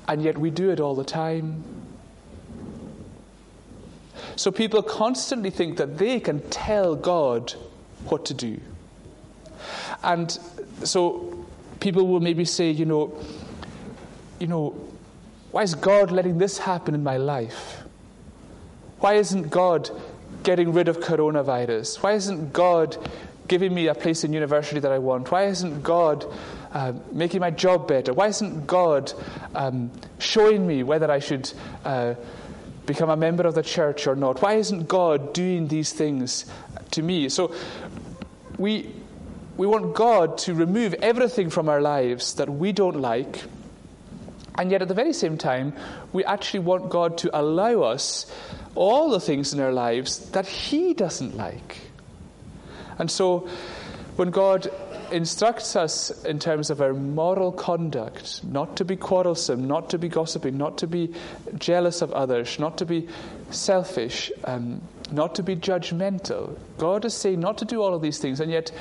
And 0.07 0.23
yet 0.23 0.39
we 0.39 0.51
do 0.51 0.71
it 0.71 0.79
all 0.79 0.95
the 0.95 1.05
time. 1.05 1.65
So 4.37 4.53
people 4.53 4.83
constantly 4.83 5.51
think 5.51 5.79
that 5.79 5.99
they 5.99 6.21
can 6.21 6.41
tell 6.51 6.95
God 6.95 7.53
what 8.05 8.27
to 8.27 8.35
do. 8.35 8.61
And 10.05 10.39
so 10.85 11.45
people 11.81 12.07
will 12.07 12.21
maybe 12.21 12.45
say, 12.45 12.71
you 12.71 12.85
know, 12.85 13.19
you 14.39 14.47
know, 14.47 14.71
why 15.51 15.63
is 15.63 15.75
God 15.75 16.11
letting 16.11 16.39
this 16.39 16.59
happen 16.59 16.95
in 16.95 17.03
my 17.03 17.17
life? 17.17 17.83
Why 19.01 19.15
isn't 19.15 19.51
God 19.51 19.91
getting 20.43 20.73
rid 20.73 20.89
of 20.89 20.99
coronavirus? 20.99 22.03
Why 22.03 22.13
isn't 22.13 22.53
God 22.53 22.97
giving 23.47 23.75
me 23.75 23.87
a 23.87 23.95
place 23.95 24.25
in 24.25 24.33
university 24.33 24.81
that 24.81 24.93
I 24.93 24.99
want? 24.99 25.31
Why 25.31 25.45
isn't 25.45 25.83
God 25.83 26.27
uh, 26.73 26.93
making 27.13 27.41
my 27.41 27.51
job 27.51 27.89
better? 27.89 28.13
Why 28.13 28.29
isn't 28.29 28.67
God 28.67 29.13
um, 29.55 29.91
showing 30.19 30.67
me 30.67 30.83
whether 30.83 31.11
I 31.11 31.19
should 31.19 31.51
uh, 31.85 32.15
become 32.87 33.09
a 33.09 33.17
member 33.17 33.47
of 33.47 33.55
the 33.55 33.63
church 33.63 34.07
or 34.07 34.15
not? 34.15 34.43
Why 34.43 34.55
isn't 34.55 34.89
God 34.89 35.33
doing 35.33 35.69
these 35.69 35.93
things 35.93 36.45
to 36.91 37.03
me? 37.03 37.29
So 37.31 37.55
we, 38.59 38.93
we 39.57 39.67
want 39.67 39.95
God 39.95 40.39
to 40.39 40.55
remove 40.55 40.95
everything 40.95 41.51
from 41.51 41.69
our 41.69 41.81
lives 41.81 42.35
that 42.35 42.51
we 42.51 42.73
don't 42.73 43.01
like. 43.01 43.45
And 44.59 44.73
yet, 44.73 44.83
at 44.83 44.89
the 44.89 44.95
very 44.95 45.13
same 45.13 45.39
time, 45.39 45.73
we 46.13 46.25
actually 46.25 46.61
want 46.61 46.91
God 46.91 47.17
to 47.19 47.31
allow 47.39 47.83
us 47.83 48.27
all 48.75 49.11
the 49.11 49.21
things 49.21 49.55
in 49.55 49.61
our 49.61 49.73
lives 49.73 50.31
that 50.31 50.47
He 50.47 50.95
doesn't 50.95 51.37
like. 51.37 51.79
And 52.99 53.09
so, 53.09 53.49
when 54.17 54.31
God 54.31 54.69
instructs 55.13 55.77
us 55.77 56.25
in 56.25 56.39
terms 56.39 56.71
of 56.71 56.81
our 56.81 56.93
moral 56.93 57.53
conduct 57.53 58.45
not 58.45 58.77
to 58.77 58.85
be 58.85 58.97
quarrelsome, 58.97 59.67
not 59.67 59.91
to 59.91 59.99
be 59.99 60.09
gossiping, 60.09 60.59
not 60.59 60.79
to 60.79 60.87
be 60.87 61.15
jealous 61.57 62.03
of 62.03 62.13
others, 62.13 62.59
not 62.59 62.79
to 62.79 62.85
be 62.85 63.09
selfish, 63.51 64.31
um, 64.45 64.83
not 65.13 65.37
to 65.37 65.43
be 65.43 65.57
judgmental. 65.57 66.59
God 66.79 67.05
is 67.05 67.15
saying 67.15 67.41
not 67.41 67.59
to 67.59 67.65
do 67.65 67.81
all 67.81 67.95
of 67.95 68.03
these 68.03 68.19
things, 68.19 68.41
and 68.41 68.51
yet 68.51 68.73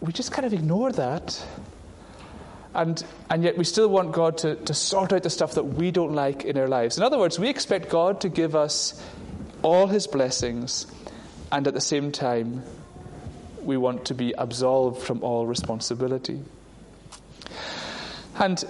we 0.00 0.12
just 0.12 0.32
kind 0.32 0.44
of 0.44 0.52
ignore 0.52 0.92
that. 0.92 1.40
And, 2.74 3.04
and 3.28 3.44
yet 3.44 3.58
we 3.58 3.64
still 3.64 3.88
want 3.88 4.12
God 4.12 4.38
to, 4.38 4.56
to 4.56 4.74
sort 4.74 5.12
out 5.12 5.22
the 5.22 5.30
stuff 5.30 5.54
that 5.54 5.64
we 5.64 5.90
don't 5.90 6.14
like 6.14 6.44
in 6.44 6.56
our 6.56 6.68
lives. 6.68 6.96
In 6.96 7.02
other 7.02 7.18
words, 7.18 7.38
we 7.38 7.48
expect 7.48 7.90
God 7.90 8.20
to 8.22 8.28
give 8.28 8.56
us 8.56 9.02
all 9.62 9.86
his 9.86 10.06
blessings, 10.06 10.86
and 11.52 11.68
at 11.68 11.74
the 11.74 11.80
same 11.80 12.10
time, 12.10 12.62
we 13.62 13.76
want 13.76 14.06
to 14.06 14.14
be 14.14 14.34
absolved 14.38 15.02
from 15.02 15.22
all 15.22 15.46
responsibility. 15.46 16.40
And 18.38 18.64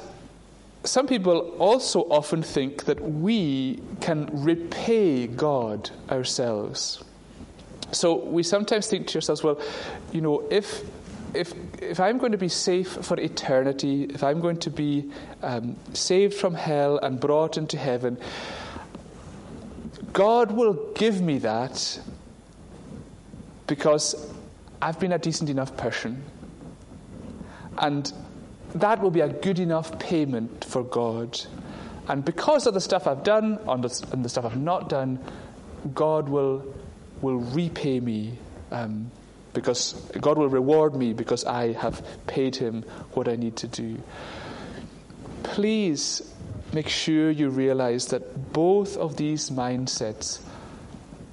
some 0.84 1.06
people 1.06 1.38
also 1.58 2.00
often 2.02 2.42
think 2.42 2.84
that 2.86 3.00
we 3.00 3.80
can 4.00 4.28
repay 4.32 5.28
God 5.28 5.90
ourselves. 6.10 7.02
So 7.92 8.16
we 8.16 8.42
sometimes 8.42 8.88
think 8.88 9.06
to 9.08 9.18
ourselves, 9.18 9.42
well, 9.42 9.60
you 10.12 10.20
know, 10.20 10.46
if 10.50 10.82
if 11.34 11.52
if 11.80 12.00
I'm 12.00 12.18
going 12.18 12.32
to 12.32 12.38
be 12.38 12.48
safe 12.48 12.88
for 12.88 13.18
eternity, 13.18 14.04
if 14.04 14.22
I'm 14.22 14.40
going 14.40 14.58
to 14.58 14.70
be 14.70 15.10
um, 15.42 15.76
saved 15.92 16.34
from 16.34 16.54
hell 16.54 16.98
and 16.98 17.18
brought 17.18 17.56
into 17.56 17.76
heaven, 17.76 18.18
God 20.12 20.52
will 20.52 20.92
give 20.94 21.20
me 21.20 21.38
that 21.38 22.00
because 23.66 24.30
I've 24.80 24.98
been 24.98 25.12
a 25.12 25.18
decent 25.18 25.48
enough 25.48 25.76
person. 25.76 26.22
And 27.78 28.12
that 28.74 29.00
will 29.00 29.10
be 29.10 29.20
a 29.20 29.28
good 29.28 29.58
enough 29.58 29.98
payment 29.98 30.64
for 30.64 30.82
God. 30.82 31.40
And 32.08 32.24
because 32.24 32.66
of 32.66 32.74
the 32.74 32.80
stuff 32.80 33.06
I've 33.06 33.22
done 33.22 33.58
and 33.66 33.84
the, 33.84 34.28
stuff 34.28 34.44
I've 34.44 34.56
not 34.56 34.88
done, 34.88 35.18
God 35.94 36.28
will, 36.28 36.74
will 37.20 37.38
repay 37.38 38.00
me 38.00 38.38
um, 38.70 39.10
because 39.52 39.94
God 40.20 40.38
will 40.38 40.48
reward 40.48 40.94
me 40.94 41.12
because 41.12 41.44
I 41.44 41.72
have 41.72 42.04
paid 42.26 42.56
Him 42.56 42.84
what 43.12 43.28
I 43.28 43.36
need 43.36 43.56
to 43.56 43.68
do. 43.68 43.98
Please 45.42 46.32
make 46.72 46.88
sure 46.88 47.30
you 47.30 47.50
realize 47.50 48.06
that 48.06 48.52
both 48.52 48.96
of 48.96 49.16
these 49.16 49.50
mindsets 49.50 50.40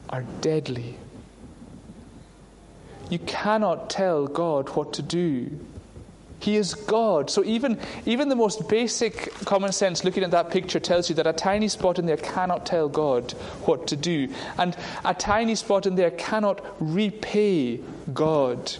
are 0.09 0.23
deadly. 0.41 0.97
You 3.09 3.19
cannot 3.19 3.89
tell 3.89 4.27
God 4.27 4.69
what 4.69 4.93
to 4.93 5.01
do. 5.01 5.59
He 6.39 6.55
is 6.55 6.73
God. 6.73 7.29
So 7.29 7.43
even, 7.43 7.79
even 8.05 8.29
the 8.29 8.35
most 8.35 8.69
basic 8.69 9.33
common 9.45 9.71
sense 9.71 10.03
looking 10.03 10.23
at 10.23 10.31
that 10.31 10.51
picture 10.51 10.79
tells 10.79 11.09
you 11.09 11.15
that 11.15 11.27
a 11.27 11.33
tiny 11.33 11.67
spot 11.67 11.99
in 11.99 12.05
there 12.05 12.17
cannot 12.17 12.65
tell 12.65 12.87
God 12.87 13.31
what 13.65 13.87
to 13.87 13.95
do. 13.95 14.29
And 14.57 14.75
a 15.03 15.13
tiny 15.13 15.55
spot 15.55 15.85
in 15.85 15.95
there 15.95 16.11
cannot 16.11 16.63
repay 16.79 17.81
God. 18.13 18.73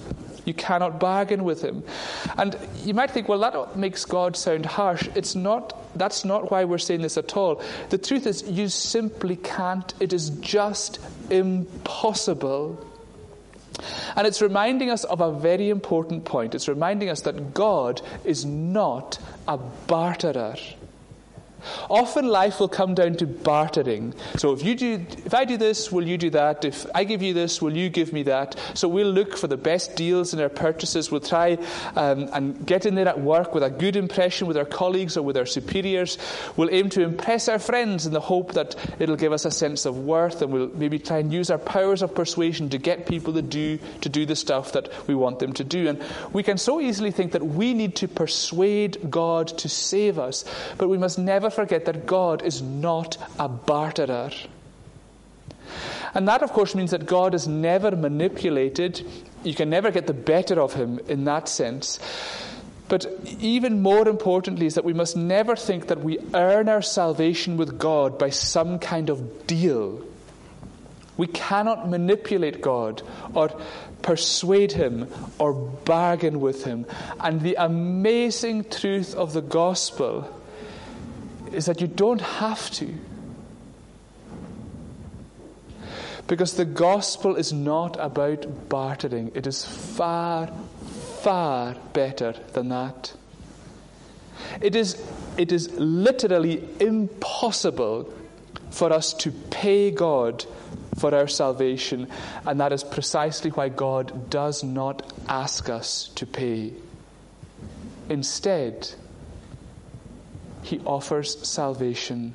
You 0.46 0.54
cannot 0.54 1.00
bargain 1.00 1.44
with 1.44 1.62
him. 1.62 1.84
And 2.38 2.58
you 2.84 2.94
might 2.94 3.12
think, 3.12 3.28
well, 3.28 3.40
that 3.40 3.78
makes 3.78 4.06
God 4.06 4.36
sound 4.36 4.66
harsh. 4.66 5.08
It's 5.14 5.36
not, 5.36 5.96
that's 5.98 6.26
not 6.26 6.50
why 6.50 6.64
we're 6.64 6.78
saying 6.78 7.02
this 7.02 7.18
at 7.18 7.36
all. 7.38 7.62
The 7.90 7.98
truth 7.98 8.26
is, 8.26 8.44
you 8.44 8.70
simply 8.70 9.36
can't. 9.36 9.94
It 10.00 10.14
is 10.14 10.30
just 10.30 11.00
impossible. 11.30 12.84
And 14.16 14.28
it's 14.28 14.42
reminding 14.42 14.90
us 14.90 15.04
of 15.04 15.22
a 15.22 15.32
very 15.32 15.70
important 15.70 16.26
point. 16.26 16.56
It's 16.56 16.68
reminding 16.68 17.10
us 17.10 17.22
that 17.22 17.54
God 17.54 18.02
is 18.24 18.46
not 18.46 19.20
a 19.48 19.58
barterer. 19.58 20.56
Often 21.90 22.28
life 22.28 22.60
will 22.60 22.70
come 22.70 22.94
down 22.94 23.16
to 23.16 23.28
bartering. 23.28 24.14
So 24.38 24.54
if 24.54 24.64
you 24.64 24.76
do, 24.76 25.06
if 25.26 25.34
I 25.34 25.46
do 25.46 25.58
this, 25.58 25.92
will 25.92 26.08
you 26.08 26.18
do 26.18 26.30
that? 26.32 26.66
If 26.66 26.86
I 26.94 27.04
give 27.04 27.22
you 27.22 27.34
this, 27.34 27.62
will 27.62 27.76
you 27.76 27.90
give 27.90 28.14
me 28.14 28.24
that? 28.24 28.60
So 28.74 28.88
we'll 28.88 29.12
look 29.12 29.38
for 29.38 29.48
the 29.48 29.58
best 29.58 29.96
deals 29.96 30.34
in 30.34 30.40
our 30.40 30.50
purchases. 30.50 31.12
We'll 31.12 31.22
try 31.22 31.58
um, 31.96 32.30
and 32.34 32.66
get 32.66 32.86
in 32.86 32.96
there 32.96 33.08
at 33.08 33.20
work 33.20 33.54
with 33.54 33.64
a 33.64 33.70
good 33.70 33.96
impression 33.96 34.48
with 34.48 34.58
our 34.58 34.66
colleagues 34.66 35.18
or 35.18 35.24
with 35.24 35.38
our 35.38 35.46
superiors. 35.46 36.18
We'll 36.56 36.70
aim 36.72 36.90
to 36.90 37.02
impress 37.02 37.48
our 37.50 37.60
friends 37.60 38.06
in 38.06 38.14
the 38.14 38.20
hope 38.20 38.54
that 38.54 38.76
it'll 39.00 39.16
give 39.16 39.34
us 39.34 39.46
a 39.46 39.52
sense 39.52 39.86
of 39.86 39.98
worth, 39.98 40.42
and 40.42 40.52
we'll 40.52 40.70
maybe 40.70 41.00
try 41.00 41.18
and 41.18 41.32
use 41.32 41.50
our 41.50 41.58
powers 41.58 42.02
of 42.02 42.14
persuasion 42.14 42.70
to 42.70 42.78
get 42.78 43.06
people 43.08 43.34
to 43.34 43.42
do 43.42 43.80
to 44.02 44.10
do 44.10 44.26
the 44.26 44.36
stuff 44.36 44.74
that 44.74 45.08
we 45.08 45.16
want 45.16 45.40
them 45.40 45.54
to 45.54 45.64
do. 45.64 45.88
And 45.88 46.04
we 46.34 46.44
can 46.44 46.58
so 46.58 46.80
easily 46.80 47.12
think 47.12 47.32
that 47.34 47.46
we 47.46 47.74
need 47.74 47.96
to 47.98 48.08
persuade 48.08 49.10
God 49.10 49.48
to 49.60 49.70
save 49.70 50.20
us, 50.20 50.46
but 50.78 50.90
we 50.90 50.98
must 50.98 51.20
never 51.20 51.49
never 51.50 51.68
forget 51.68 51.86
that 51.86 52.06
God 52.06 52.44
is 52.44 52.62
not 52.62 53.18
a 53.40 53.50
barterer. 53.50 54.32
And 56.14 56.28
that, 56.28 56.44
of 56.44 56.52
course, 56.54 56.76
means 56.76 56.92
that 56.92 57.06
God 57.06 57.34
is 57.34 57.48
never 57.48 57.96
manipulated. 57.96 59.06
You 59.44 59.56
can 59.56 59.70
never 59.70 59.92
get 59.92 60.06
the 60.08 60.14
better 60.14 60.60
of 60.62 60.74
him 60.74 61.00
in 61.08 61.26
that 61.26 61.50
sense. 61.50 62.00
But 62.88 63.06
even 63.40 63.82
more 63.82 64.08
importantly, 64.08 64.66
is 64.66 64.76
that 64.76 64.86
we 64.86 64.94
must 64.94 65.16
never 65.16 65.56
think 65.56 65.88
that 65.88 66.04
we 66.04 66.20
earn 66.34 66.70
our 66.70 66.82
salvation 66.82 67.58
with 67.58 67.78
God 67.78 68.18
by 68.18 68.30
some 68.30 68.80
kind 68.80 69.10
of 69.10 69.48
deal. 69.48 70.04
We 71.18 71.28
cannot 71.28 71.90
manipulate 71.90 72.62
God 72.62 73.02
or 73.36 73.52
persuade 74.02 74.72
Him 74.72 75.08
or 75.38 75.54
bargain 75.54 76.40
with 76.40 76.64
Him. 76.64 76.86
And 77.20 77.42
the 77.42 77.56
amazing 77.56 78.70
truth 78.70 79.14
of 79.14 79.34
the 79.34 79.42
gospel 79.42 80.34
is 81.54 81.66
that 81.66 81.82
you 81.82 81.88
don't 81.88 82.22
have 82.22 82.70
to. 82.72 82.94
Because 86.28 86.54
the 86.54 86.66
gospel 86.66 87.36
is 87.36 87.52
not 87.52 87.98
about 88.00 88.70
bartering, 88.70 89.32
it 89.34 89.48
is 89.48 89.66
far, 89.66 90.48
far 91.22 91.76
better 91.94 92.34
than 92.54 92.70
that. 92.70 93.14
It 94.62 94.76
is, 94.76 95.02
it 95.38 95.52
is 95.52 95.72
literally 95.72 96.68
impossible 96.80 98.14
for 98.70 98.94
us 98.94 99.14
to 99.14 99.32
pay 99.32 99.90
God 99.92 100.46
for 101.00 101.16
our 101.16 101.28
salvation, 101.28 102.08
and 102.46 102.60
that 102.60 102.74
is 102.74 102.84
precisely 102.84 103.50
why 103.52 103.70
God 103.70 104.30
does 104.30 104.64
not 104.64 105.12
ask 105.28 105.70
us 105.70 106.10
to 106.16 106.26
pay. 106.26 106.74
Instead, 108.10 108.94
He 110.62 110.80
offers 110.86 111.48
salvation 111.48 112.34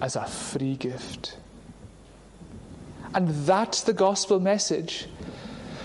as 0.00 0.16
a 0.16 0.26
free 0.26 0.76
gift. 0.76 1.36
And 3.14 3.28
that's 3.28 3.82
the 3.82 3.92
gospel 3.92 4.40
message. 4.40 5.06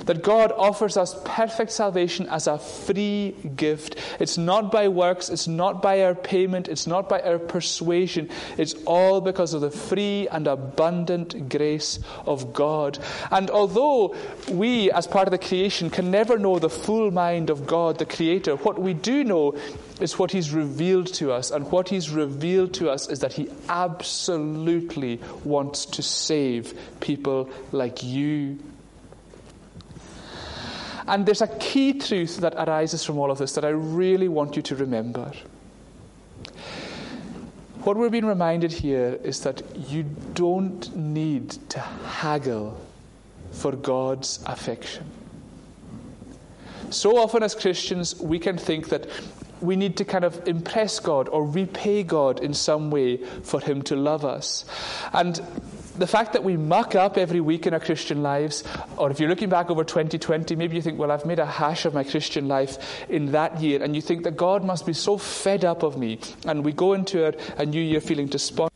That 0.06 0.24
God 0.24 0.52
offers 0.52 0.98
us 0.98 1.16
perfect 1.26 1.72
salvation 1.72 2.28
as 2.28 2.48
a 2.48 2.58
free 2.58 3.36
gift. 3.56 3.96
It's 4.20 4.38
not 4.38 4.72
by 4.72 4.88
works, 4.88 5.30
it's 5.30 5.48
not 5.48 5.82
by 5.82 6.04
our 6.04 6.16
payment, 6.16 6.68
it's 6.68 6.88
not 6.88 7.08
by 7.08 7.22
our 7.22 7.40
persuasion. 7.40 8.30
It's 8.58 8.74
all 8.86 9.22
because 9.22 9.54
of 9.54 9.62
the 9.62 9.72
free 9.72 10.28
and 10.30 10.48
abundant 10.48 11.50
grace 11.50 12.00
of 12.26 12.54
God. 12.54 13.00
And 13.30 13.50
although 13.50 14.16
we, 14.50 14.92
as 14.92 15.08
part 15.08 15.28
of 15.28 15.32
the 15.32 15.38
creation, 15.38 15.90
can 15.90 16.12
never 16.12 16.38
know 16.38 16.60
the 16.60 16.70
full 16.70 17.12
mind 17.12 17.50
of 17.50 17.68
God, 17.68 18.00
the 18.00 18.06
Creator, 18.06 18.56
what 18.58 18.80
we 18.80 18.94
do 18.94 19.24
know 19.24 19.58
is 20.00 20.18
what 20.18 20.32
He's 20.32 20.52
revealed 20.52 21.08
to 21.14 21.32
us. 21.32 21.52
And 21.52 21.72
what 21.72 21.90
He's 21.90 22.10
revealed 22.10 22.74
to 22.76 22.90
us 22.90 23.10
is 23.10 23.20
that 23.20 23.34
He 23.34 23.50
absolutely 23.70 25.20
wants 25.44 25.86
to 25.86 26.02
save 26.02 26.74
people 27.00 27.50
like 27.72 28.04
you. 28.04 28.60
And 31.08 31.26
there's 31.26 31.42
a 31.42 31.48
key 31.48 31.94
truth 31.94 32.38
that 32.38 32.54
arises 32.56 33.04
from 33.04 33.18
all 33.18 33.32
of 33.32 33.38
this 33.38 33.54
that 33.54 33.66
I 33.66 33.70
really 33.70 34.28
want 34.28 34.56
you 34.56 34.62
to 34.62 34.76
remember. 34.76 35.32
What 37.84 37.98
we're 37.98 38.10
being 38.10 38.26
reminded 38.26 38.72
here 38.72 39.20
is 39.24 39.40
that 39.42 39.64
you 39.90 40.04
don't 40.34 40.96
need 40.96 41.50
to 41.70 41.80
haggle 41.80 42.80
for 43.52 43.72
God's 43.72 44.40
affection. 44.46 45.06
So 46.92 47.18
often, 47.18 47.42
as 47.42 47.56
Christians, 47.56 48.20
we 48.20 48.38
can 48.38 48.58
think 48.58 48.90
that 48.90 49.08
we 49.62 49.76
need 49.76 49.98
to 49.98 50.06
kind 50.06 50.24
of 50.24 50.48
impress 50.48 51.00
God 51.00 51.30
or 51.30 51.46
repay 51.46 52.04
God 52.04 52.40
in 52.44 52.54
some 52.54 52.92
way 52.92 53.18
for 53.18 53.60
Him 53.60 53.82
to 53.84 53.96
love 53.96 54.26
us. 54.26 54.66
And 55.14 55.42
the 55.98 56.08
fact 56.08 56.34
that 56.34 56.44
we 56.44 56.58
muck 56.58 56.96
up 56.96 57.18
every 57.18 57.42
week 57.42 57.68
in 57.68 57.74
our 57.74 57.80
Christian 57.80 58.24
lives, 58.24 58.64
or 58.98 59.12
if 59.12 59.20
you're 59.20 59.30
looking 59.30 59.50
back 59.50 59.70
over 59.70 59.84
2020, 59.84 60.56
maybe 60.56 60.76
you 60.76 60.82
think, 60.82 60.98
well, 60.98 61.12
I've 61.12 61.26
made 61.26 61.40
a 61.40 61.46
hash 61.46 61.86
of 61.86 61.94
my 61.94 62.04
Christian 62.04 62.48
life 62.48 63.06
in 63.10 63.32
that 63.32 63.62
year, 63.62 63.84
and 63.84 63.96
you 63.96 64.02
think 64.02 64.24
that 64.24 64.38
God 64.38 64.64
must 64.64 64.86
be 64.86 64.94
so 64.94 65.18
fed 65.18 65.66
up 65.66 65.84
of 65.84 65.98
me. 65.98 66.20
And 66.46 66.64
we 66.64 66.72
go 66.72 66.94
into 66.94 67.28
a, 67.28 67.62
a 67.62 67.66
new 67.66 67.82
year 67.82 68.02
feeling 68.02 68.28
despondent 68.28 68.72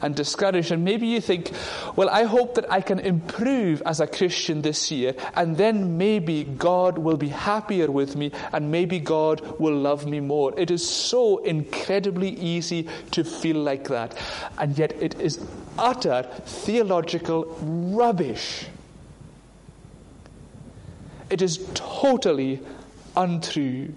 and 0.00 0.14
discouraged, 0.14 0.72
and 0.72 0.84
maybe 0.84 1.06
you 1.06 1.20
think, 1.20 1.50
well, 1.96 2.08
I 2.08 2.24
hope 2.24 2.54
that 2.54 2.70
I 2.72 2.80
can 2.80 2.98
improve 2.98 3.82
as 3.84 4.00
a 4.00 4.06
Christian 4.06 4.62
this 4.62 4.90
year, 4.90 5.14
and 5.34 5.56
then 5.56 5.98
maybe 5.98 6.44
God 6.44 6.96
will 6.96 7.16
be 7.16 7.28
happier 7.28 7.90
with 7.90 8.16
me, 8.16 8.32
and 8.52 8.70
maybe 8.70 8.98
God 8.98 9.58
will 9.58 9.76
love 9.76 10.06
me 10.06 10.20
more. 10.20 10.54
It 10.58 10.70
is 10.70 10.88
so 10.88 11.38
incredibly 11.38 12.30
easy 12.30 12.88
to 13.10 13.24
feel 13.24 13.56
like 13.56 13.88
that, 13.88 14.16
and 14.58 14.78
yet 14.78 14.92
it 15.02 15.20
is 15.20 15.44
utter 15.78 16.22
theological 16.44 17.44
rubbish. 17.60 18.66
It 21.30 21.40
is 21.42 21.66
totally 21.74 22.60
untrue. 23.16 23.94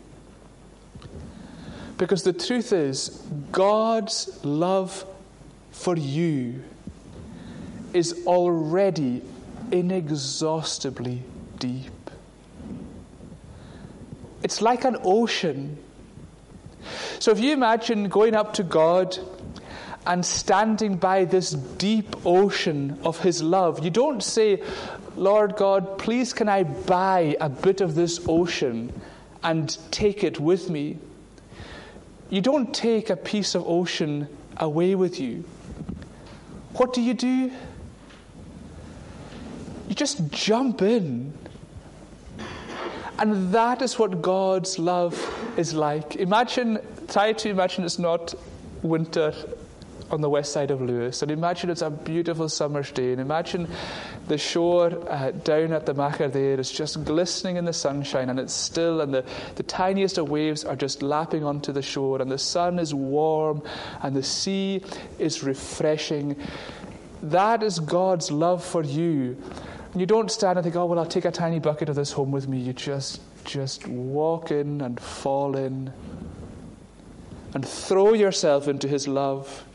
Because 1.98 2.24
the 2.24 2.34
truth 2.34 2.74
is, 2.74 3.22
God's 3.52 4.44
love 4.44 5.06
for 5.72 5.98
you 5.98 6.64
is 7.94 8.26
already 8.26 9.22
inexhaustibly 9.72 11.24
deep. 11.60 11.92
It's 14.44 14.62
like 14.62 14.84
an 14.86 14.98
ocean. 15.04 15.78
So 17.20 17.32
if 17.32 17.40
you 17.40 17.52
imagine 17.52 18.10
going 18.10 18.36
up 18.36 18.54
to 18.54 18.64
God 18.64 19.18
and 20.06 20.26
standing 20.26 20.98
by 20.98 21.26
this 21.26 21.52
deep 21.52 22.16
ocean 22.26 23.00
of 23.04 23.20
His 23.20 23.42
love. 23.42 23.84
You 23.84 23.90
don't 23.90 24.22
say, 24.22 24.62
Lord 25.16 25.56
God, 25.56 25.98
please 25.98 26.34
can 26.34 26.48
I 26.48 26.64
buy 26.64 27.36
a 27.42 27.50
bit 27.50 27.82
of 27.82 27.96
this 27.96 28.20
ocean 28.28 28.94
and 29.44 29.78
take 29.92 30.24
it 30.24 30.40
with 30.40 30.70
me? 30.70 30.98
You 32.30 32.42
don't 32.42 32.74
take 32.74 33.10
a 33.10 33.16
piece 33.16 33.56
of 33.56 33.68
ocean 33.68 34.28
away 34.58 34.96
with 34.96 35.20
you. 35.20 35.44
What 36.74 36.94
do 36.94 37.02
you 37.02 37.14
do? 37.14 37.52
You 39.88 39.96
just 39.96 40.30
jump 40.32 40.82
in. 40.82 41.34
And 43.18 43.54
that 43.54 43.82
is 43.82 43.98
what 43.98 44.22
God's 44.22 44.78
love 44.78 45.16
is 45.58 45.74
like. 45.74 46.18
Imagine, 46.18 46.80
try 47.08 47.32
to 47.34 47.50
imagine 47.50 47.86
it's 47.86 47.98
not 47.98 48.36
winter 48.82 49.34
on 50.12 50.22
the 50.22 50.30
west 50.30 50.52
side 50.52 50.72
of 50.72 50.82
Lewis. 50.82 51.22
And 51.22 51.32
imagine 51.32 51.70
it's 51.70 51.82
a 51.82 51.90
beautiful 51.90 52.50
summer's 52.50 52.92
day. 52.92 53.12
And 53.12 53.22
imagine 53.22 53.68
the 54.28 54.38
shore 54.38 54.92
uh, 55.10 55.32
down 55.32 55.74
at 55.74 55.86
the 55.86 55.94
Machair 55.94 56.32
there 56.32 56.60
is 56.60 56.72
just 56.72 57.04
glistening 57.04 57.58
in 57.58 57.66
the 57.66 57.74
sunshine 57.74 58.30
and 58.30 58.40
it's 58.40 58.54
still, 58.54 59.02
and 59.02 59.14
the, 59.14 59.26
the 59.56 59.64
tiniest 59.64 60.18
of 60.18 60.30
waves 60.30 60.64
are 60.64 60.76
just 60.76 61.02
lapping 61.02 61.44
onto 61.44 61.72
the 61.72 61.82
shore, 61.82 62.22
and 62.22 62.32
the 62.32 62.38
sun 62.38 62.80
is 62.80 62.94
warm, 62.94 63.62
and 64.02 64.16
the 64.16 64.24
sea 64.24 64.82
is 65.20 65.44
refreshing. 65.44 66.36
That 67.24 67.64
is 67.64 67.80
God's 67.80 68.32
love 68.32 68.64
for 68.64 68.84
you. 68.84 69.38
And 69.92 70.02
you 70.02 70.06
don't 70.06 70.30
stand 70.30 70.58
and 70.58 70.64
think, 70.64 70.76
oh, 70.76 70.86
well, 70.86 71.00
I'll 71.00 71.06
take 71.06 71.26
a 71.26 71.32
tiny 71.32 71.60
bucket 71.60 71.90
of 71.90 71.96
this 71.96 72.12
home 72.12 72.32
with 72.32 72.48
me. 72.48 72.60
You 72.60 72.74
just, 72.74 73.22
just 73.46 73.88
walk 73.88 74.52
in 74.52 74.82
and 74.82 75.00
fall 75.00 75.56
in 75.56 75.92
and 77.54 77.66
throw 77.66 78.14
yourself 78.14 78.68
into 78.68 78.88
His 78.88 79.08
love 79.08 79.66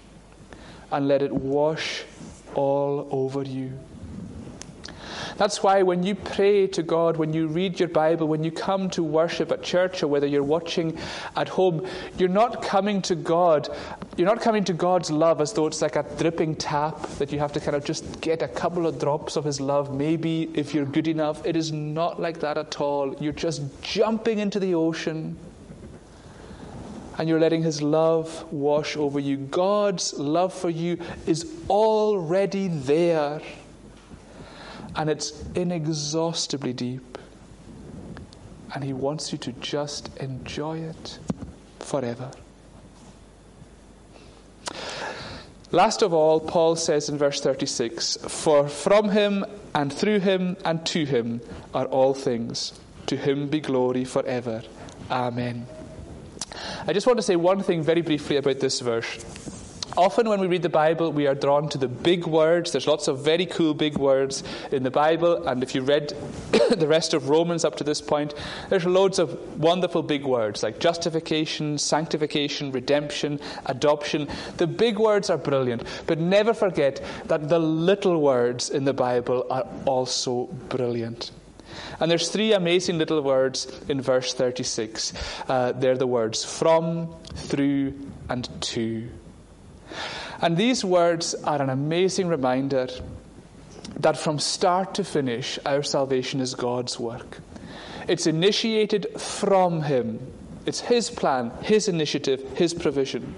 and 0.92 1.08
let 1.08 1.22
it 1.22 1.32
wash 1.32 2.04
all 2.54 3.08
over 3.10 3.42
you. 3.42 3.72
That's 5.40 5.62
why 5.62 5.82
when 5.82 6.02
you 6.02 6.16
pray 6.16 6.66
to 6.66 6.82
God, 6.82 7.16
when 7.16 7.32
you 7.32 7.46
read 7.46 7.80
your 7.80 7.88
Bible, 7.88 8.28
when 8.28 8.44
you 8.44 8.52
come 8.52 8.90
to 8.90 9.02
worship 9.02 9.50
at 9.50 9.62
church, 9.62 10.02
or 10.02 10.06
whether 10.06 10.26
you're 10.26 10.42
watching 10.42 10.98
at 11.34 11.48
home, 11.48 11.86
you're 12.18 12.28
not 12.28 12.62
coming 12.62 13.00
to 13.00 13.14
God. 13.14 13.74
You're 14.18 14.28
not 14.28 14.42
coming 14.42 14.64
to 14.64 14.74
God's 14.74 15.10
love 15.10 15.40
as 15.40 15.54
though 15.54 15.66
it's 15.66 15.80
like 15.80 15.96
a 15.96 16.04
dripping 16.18 16.56
tap 16.56 17.00
that 17.12 17.32
you 17.32 17.38
have 17.38 17.54
to 17.54 17.60
kind 17.60 17.74
of 17.74 17.86
just 17.86 18.20
get 18.20 18.42
a 18.42 18.48
couple 18.48 18.86
of 18.86 18.98
drops 18.98 19.36
of 19.36 19.44
His 19.44 19.62
love, 19.62 19.94
maybe 19.94 20.50
if 20.52 20.74
you're 20.74 20.84
good 20.84 21.08
enough. 21.08 21.46
It 21.46 21.56
is 21.56 21.72
not 21.72 22.20
like 22.20 22.40
that 22.40 22.58
at 22.58 22.78
all. 22.78 23.16
You're 23.18 23.32
just 23.32 23.62
jumping 23.80 24.40
into 24.40 24.60
the 24.60 24.74
ocean 24.74 25.38
and 27.20 27.28
you're 27.28 27.38
letting 27.38 27.62
His 27.62 27.82
love 27.82 28.50
wash 28.50 28.96
over 28.96 29.20
you. 29.20 29.36
God's 29.36 30.14
love 30.14 30.54
for 30.54 30.70
you 30.70 30.96
is 31.26 31.46
already 31.68 32.68
there, 32.68 33.42
and 34.96 35.10
it's 35.10 35.44
inexhaustibly 35.54 36.72
deep. 36.72 37.18
And 38.74 38.82
He 38.82 38.94
wants 38.94 39.32
you 39.32 39.38
to 39.38 39.52
just 39.52 40.16
enjoy 40.16 40.78
it 40.78 41.18
forever. 41.80 42.30
Last 45.72 46.00
of 46.00 46.14
all, 46.14 46.40
Paul 46.40 46.74
says 46.74 47.10
in 47.10 47.18
verse 47.18 47.42
36 47.42 48.16
For 48.28 48.66
from 48.66 49.10
him 49.10 49.44
and 49.74 49.92
through 49.92 50.20
him 50.20 50.56
and 50.64 50.86
to 50.86 51.04
him 51.04 51.42
are 51.74 51.84
all 51.84 52.14
things. 52.14 52.80
To 53.08 53.16
him 53.16 53.48
be 53.48 53.60
glory 53.60 54.06
forever. 54.06 54.62
Amen. 55.10 55.66
I 56.86 56.92
just 56.92 57.06
want 57.06 57.18
to 57.18 57.22
say 57.22 57.36
one 57.36 57.62
thing 57.62 57.82
very 57.82 58.02
briefly 58.02 58.36
about 58.36 58.60
this 58.60 58.80
verse. 58.80 59.24
Often, 59.96 60.28
when 60.28 60.38
we 60.40 60.46
read 60.46 60.62
the 60.62 60.68
Bible, 60.68 61.12
we 61.12 61.26
are 61.26 61.34
drawn 61.34 61.68
to 61.70 61.78
the 61.78 61.88
big 61.88 62.24
words. 62.24 62.70
There's 62.70 62.86
lots 62.86 63.08
of 63.08 63.24
very 63.24 63.44
cool 63.44 63.74
big 63.74 63.98
words 63.98 64.44
in 64.70 64.84
the 64.84 64.90
Bible, 64.90 65.48
and 65.48 65.64
if 65.64 65.74
you 65.74 65.82
read 65.82 66.10
the 66.70 66.86
rest 66.86 67.12
of 67.12 67.28
Romans 67.28 67.64
up 67.64 67.74
to 67.76 67.84
this 67.84 68.00
point, 68.00 68.34
there's 68.68 68.86
loads 68.86 69.18
of 69.18 69.58
wonderful 69.58 70.02
big 70.02 70.24
words 70.24 70.62
like 70.62 70.78
justification, 70.78 71.76
sanctification, 71.76 72.70
redemption, 72.70 73.40
adoption. 73.66 74.28
The 74.58 74.68
big 74.68 74.96
words 74.96 75.28
are 75.28 75.38
brilliant, 75.38 75.82
but 76.06 76.20
never 76.20 76.54
forget 76.54 77.02
that 77.26 77.48
the 77.48 77.58
little 77.58 78.22
words 78.22 78.70
in 78.70 78.84
the 78.84 78.94
Bible 78.94 79.44
are 79.50 79.66
also 79.86 80.44
brilliant. 80.68 81.32
And 82.00 82.10
there's 82.10 82.30
three 82.30 82.54
amazing 82.54 82.98
little 82.98 83.20
words 83.20 83.66
in 83.88 84.00
verse 84.00 84.32
36. 84.32 85.12
Uh, 85.48 85.72
they're 85.72 85.98
the 85.98 86.06
words 86.06 86.44
from, 86.44 87.14
through, 87.34 87.94
and 88.28 88.48
to. 88.62 89.08
And 90.40 90.56
these 90.56 90.84
words 90.84 91.34
are 91.34 91.60
an 91.60 91.68
amazing 91.68 92.28
reminder 92.28 92.88
that 93.98 94.16
from 94.16 94.38
start 94.38 94.94
to 94.94 95.04
finish, 95.04 95.58
our 95.66 95.82
salvation 95.82 96.40
is 96.40 96.54
God's 96.54 96.98
work. 96.98 97.38
It's 98.08 98.26
initiated 98.26 99.20
from 99.20 99.82
Him. 99.82 100.32
It's 100.66 100.80
His 100.80 101.10
plan, 101.10 101.50
His 101.62 101.88
initiative, 101.88 102.42
His 102.56 102.74
provision. 102.74 103.34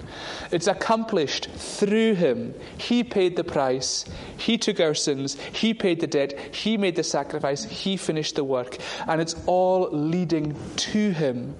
It's 0.50 0.66
accomplished 0.66 1.48
through 1.50 2.14
Him. 2.14 2.54
He 2.78 3.04
paid 3.04 3.37
the 3.37 3.44
price. 3.44 4.04
He 4.37 4.58
took 4.58 4.80
our 4.80 4.94
sins. 4.94 5.37
He 5.52 5.72
paid 5.72 6.00
the 6.00 6.06
debt. 6.06 6.38
He 6.54 6.76
made 6.76 6.96
the 6.96 7.04
sacrifice. 7.04 7.64
He 7.64 7.96
finished 7.96 8.37
the 8.37 8.44
work. 8.44 8.78
And 9.06 9.20
it's 9.20 9.37
all 9.46 9.88
leading 9.90 10.56
to 10.76 11.12
Him. 11.12 11.54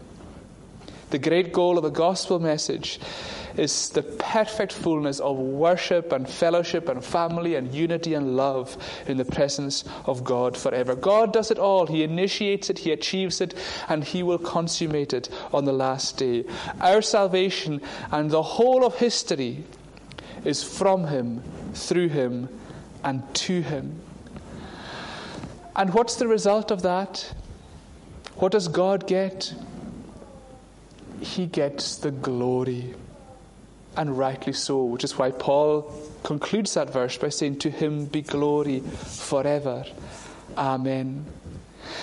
The 1.13 1.19
great 1.19 1.53
goal 1.53 1.77
of 1.77 1.85
the 1.85 1.91
gospel 1.91 2.39
message 2.39 2.99
is 3.59 3.91
the 3.91 4.03
perfect 4.03 4.73
fullness 4.73 5.21
of 5.21 5.37
worship 5.37 6.11
and 6.11 6.27
fellowship 6.27 6.89
and 6.89 7.05
family 7.05 7.55
and 7.55 7.71
unity 7.75 8.15
and 8.15 8.35
love 8.35 8.79
in 9.07 9.19
the 9.19 9.27
presence 9.27 9.85
of 10.07 10.25
God 10.25 10.57
forever. 10.57 10.95
God 10.95 11.35
does 11.35 11.51
it 11.51 11.59
all. 11.59 11.87
He 11.87 12.03
initiates 12.03 12.71
it, 12.71 12.79
He 12.79 12.93
achieves 12.93 13.43
it, 13.43 13.53
and 13.91 14.03
He 14.03 14.23
will 14.23 14.39
consummate 14.39 15.13
it 15.13 15.29
on 15.53 15.67
the 15.67 15.73
last 15.75 16.17
day. 16.17 16.47
Our 16.81 17.03
salvation 17.03 17.83
and 18.11 18.31
the 18.31 18.43
whole 18.43 18.83
of 18.83 18.95
history 18.95 19.65
is 20.47 20.65
from 20.65 21.09
Him, 21.09 21.43
through 21.75 22.09
Him, 22.09 22.49
and 23.05 23.23
to 23.35 23.61
Him. 23.61 24.01
And 25.77 25.93
what's 25.93 26.17
the 26.17 26.27
result 26.27 26.71
of 26.71 26.81
that? 26.81 27.35
What 28.37 28.53
does 28.53 28.69
God 28.69 29.07
get? 29.07 29.53
He 31.23 31.47
gets 31.47 31.97
the 31.97 32.11
glory 32.11 32.95
and 33.97 34.19
rightly 34.19 34.53
so, 34.53 34.85
which 34.85 35.05
is 35.05 35.19
why 35.19 35.31
Paul 35.31 35.93
concludes 36.23 36.75
that 36.75 36.93
verse 36.93 37.17
by 37.17 37.29
saying, 37.29 37.59
To 37.61 37.71
him 37.71 38.07
be 38.07 38.23
glory 38.23 38.81
forever. 38.81 39.85
Amen. 40.57 41.25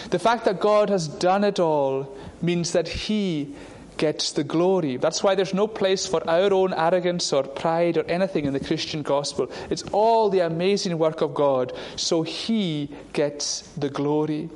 The 0.09 0.19
fact 0.19 0.45
that 0.45 0.59
God 0.59 0.89
has 0.89 1.07
done 1.07 1.43
it 1.43 1.59
all 1.59 2.15
means 2.41 2.71
that 2.71 2.87
he 2.87 3.55
gets 3.97 4.31
the 4.31 4.43
glory. 4.43 4.97
That's 4.97 5.21
why 5.21 5.35
there's 5.35 5.53
no 5.53 5.67
place 5.67 6.07
for 6.07 6.27
our 6.29 6.53
own 6.53 6.73
arrogance 6.73 7.33
or 7.33 7.43
pride 7.43 7.97
or 7.97 8.03
anything 8.03 8.45
in 8.45 8.53
the 8.53 8.59
Christian 8.59 9.01
gospel. 9.01 9.51
It's 9.69 9.83
all 9.91 10.29
the 10.29 10.39
amazing 10.39 10.97
work 10.97 11.21
of 11.21 11.33
God, 11.33 11.73
so 11.97 12.21
he 12.21 12.89
gets 13.13 13.61
the 13.75 13.89
glory. 13.89 14.49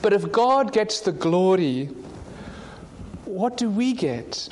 But 0.00 0.12
if 0.12 0.32
God 0.32 0.72
gets 0.72 1.00
the 1.00 1.12
glory, 1.12 1.90
what 3.24 3.56
do 3.56 3.70
we 3.70 3.92
get? 3.92 4.48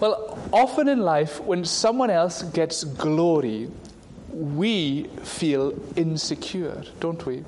Well, 0.00 0.38
often 0.52 0.88
in 0.88 1.00
life, 1.00 1.40
when 1.40 1.64
someone 1.64 2.10
else 2.10 2.42
gets 2.42 2.84
glory, 2.84 3.70
we 4.32 5.04
feel 5.22 5.74
insecure, 5.96 6.82
don't 7.00 7.24
we? 7.26 7.44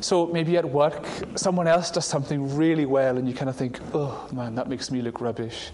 So 0.00 0.26
maybe 0.26 0.56
at 0.58 0.68
work, 0.68 1.06
someone 1.36 1.66
else 1.66 1.90
does 1.90 2.04
something 2.04 2.54
really 2.56 2.84
well, 2.84 3.16
and 3.16 3.26
you 3.26 3.34
kind 3.34 3.48
of 3.48 3.56
think, 3.56 3.80
oh 3.94 4.28
man, 4.32 4.54
that 4.56 4.68
makes 4.68 4.90
me 4.90 5.00
look 5.00 5.20
rubbish. 5.20 5.70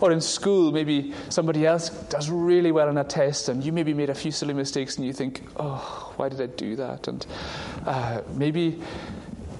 Or 0.00 0.12
in 0.12 0.20
school, 0.20 0.70
maybe 0.70 1.14
somebody 1.30 1.66
else 1.66 1.88
does 1.88 2.28
really 2.28 2.72
well 2.72 2.88
on 2.88 2.98
a 2.98 3.04
test, 3.04 3.48
and 3.48 3.64
you 3.64 3.72
maybe 3.72 3.94
made 3.94 4.10
a 4.10 4.14
few 4.14 4.30
silly 4.30 4.52
mistakes, 4.52 4.96
and 4.98 5.06
you 5.06 5.12
think, 5.12 5.42
oh, 5.56 6.12
why 6.16 6.28
did 6.28 6.40
I 6.40 6.46
do 6.46 6.76
that? 6.76 7.08
And 7.08 7.26
uh, 7.86 8.20
maybe, 8.34 8.82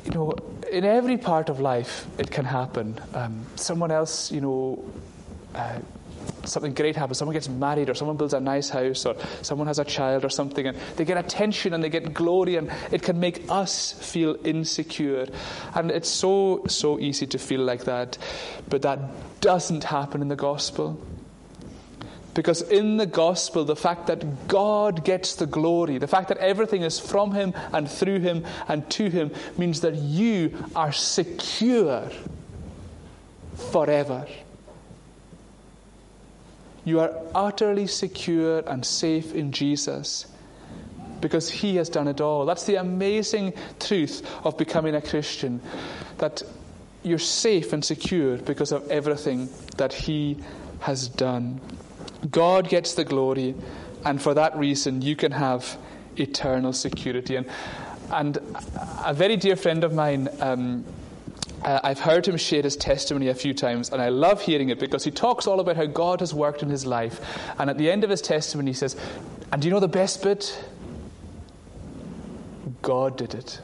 you 0.05 0.11
know, 0.11 0.35
in 0.75 0.85
every 0.85 1.17
part 1.17 1.49
of 1.49 1.61
life, 1.61 2.07
it 2.19 2.31
can 2.31 2.45
happen. 2.45 3.01
Um, 3.15 3.47
someone 3.55 3.93
else, 3.93 4.33
you 4.33 4.41
know, 4.41 4.85
uh, 5.55 5.79
something 6.45 6.75
great 6.75 6.97
happens, 6.97 7.19
someone 7.19 7.35
gets 7.35 7.49
married, 7.49 7.89
or 7.89 7.95
someone 7.95 8.17
builds 8.17 8.35
a 8.35 8.41
nice 8.41 8.71
house, 8.71 9.07
or 9.07 9.15
someone 9.43 9.69
has 9.69 9.79
a 9.79 9.85
child, 9.85 10.25
or 10.25 10.29
something, 10.29 10.67
and 10.67 10.77
they 10.97 11.05
get 11.05 11.17
attention 11.17 11.75
and 11.75 11.83
they 11.83 11.89
get 11.89 12.13
glory, 12.13 12.57
and 12.57 12.73
it 12.91 13.03
can 13.03 13.21
make 13.21 13.45
us 13.49 13.93
feel 13.93 14.37
insecure. 14.45 15.27
And 15.75 15.93
it's 15.93 16.09
so, 16.09 16.65
so 16.67 16.99
easy 16.99 17.27
to 17.29 17.39
feel 17.39 17.61
like 17.61 17.85
that. 17.85 18.19
But 18.69 18.83
that 18.83 18.99
doesn't 19.41 19.85
happen 19.85 20.23
in 20.23 20.29
the 20.29 20.37
gospel. 20.37 21.01
Because 22.35 22.62
in 22.62 22.97
the 22.97 23.07
gospel, 23.07 23.64
the 23.64 23.77
fact 23.77 24.09
that 24.09 24.49
God 24.49 25.05
gets 25.05 25.37
the 25.37 25.47
glory, 25.47 25.99
the 25.99 26.09
fact 26.09 26.29
that 26.29 26.38
everything 26.38 26.83
is 26.83 26.99
from 26.99 27.33
Him 27.33 27.55
and 27.73 27.88
through 27.88 28.18
Him 28.18 28.44
and 28.66 28.88
to 28.90 29.09
Him, 29.09 29.31
means 29.57 29.81
that 29.83 29.94
you 29.94 30.53
are 30.75 30.92
secure 30.92 32.11
forever. 33.70 34.27
You 36.85 37.01
are 37.01 37.12
utterly 37.35 37.87
secure 37.87 38.59
and 38.66 38.85
safe 38.85 39.33
in 39.35 39.53
Jesus 39.53 40.27
because 41.20 41.49
He 41.49 41.77
has 41.77 41.88
done 41.88 42.09
it 42.09 42.20
all. 42.20 42.44
That's 42.44 42.64
the 42.64 42.75
amazing 42.77 43.55
truth 43.81 44.29
of 44.44 44.59
becoming 44.59 44.94
a 44.94 45.01
Christian 45.01 45.62
that 46.18 46.42
you're 47.03 47.18
safe 47.18 47.73
and 47.73 47.85
secure 47.85 48.38
because 48.38 48.73
of 48.73 48.90
everything 48.90 49.49
that 49.77 49.92
He 49.92 50.38
has 50.81 51.09
done. 51.09 51.61
God 52.31 52.69
gets 52.69 52.95
the 52.95 53.05
glory, 53.05 53.55
and 54.05 54.21
for 54.21 54.35
that 54.35 54.57
reason, 54.57 55.03
you 55.03 55.17
can 55.17 55.33
have 55.33 55.77
eternal 56.17 56.73
security. 56.73 57.37
And, 57.37 57.47
and 58.11 58.39
a 59.05 59.13
very 59.15 59.37
dear 59.37 59.57
friend 59.57 59.85
of 59.85 59.93
mine, 59.93 60.29
um, 60.41 60.85
uh, 61.63 61.81
I've 61.83 62.01
heard 62.01 62.27
him 62.27 62.37
share 62.37 62.63
his 62.63 62.77
testimony 62.77 63.29
a 63.29 63.35
few 63.35 63.55
times, 63.55 63.91
and 63.91 64.01
I 64.01 64.11
love 64.11 64.43
hearing 64.43 64.69
it 64.69 64.79
because 64.79 65.05
he 65.05 65.11
talks 65.11 65.47
all 65.47 65.61
about 65.61 65.77
how 65.77 65.87
God 65.87 66.21
has 66.21 66.35
worked 66.35 66.63
in 66.63 66.69
his 66.69 66.85
life. 66.85 67.21
And 67.59 67.71
at 67.71 67.79
the 67.79 67.91
end 67.91 68.05
of 68.05 68.11
his 68.11 68.21
testimony, 68.21 68.71
he 68.71 68.75
says, 68.75 68.97
And 69.51 69.63
do 69.63 69.69
you 69.69 69.73
know 69.73 69.81
the 69.81 69.89
best 69.89 70.23
bit? 70.23 70.63
God 72.83 73.17
did 73.17 73.35
it. 73.35 73.61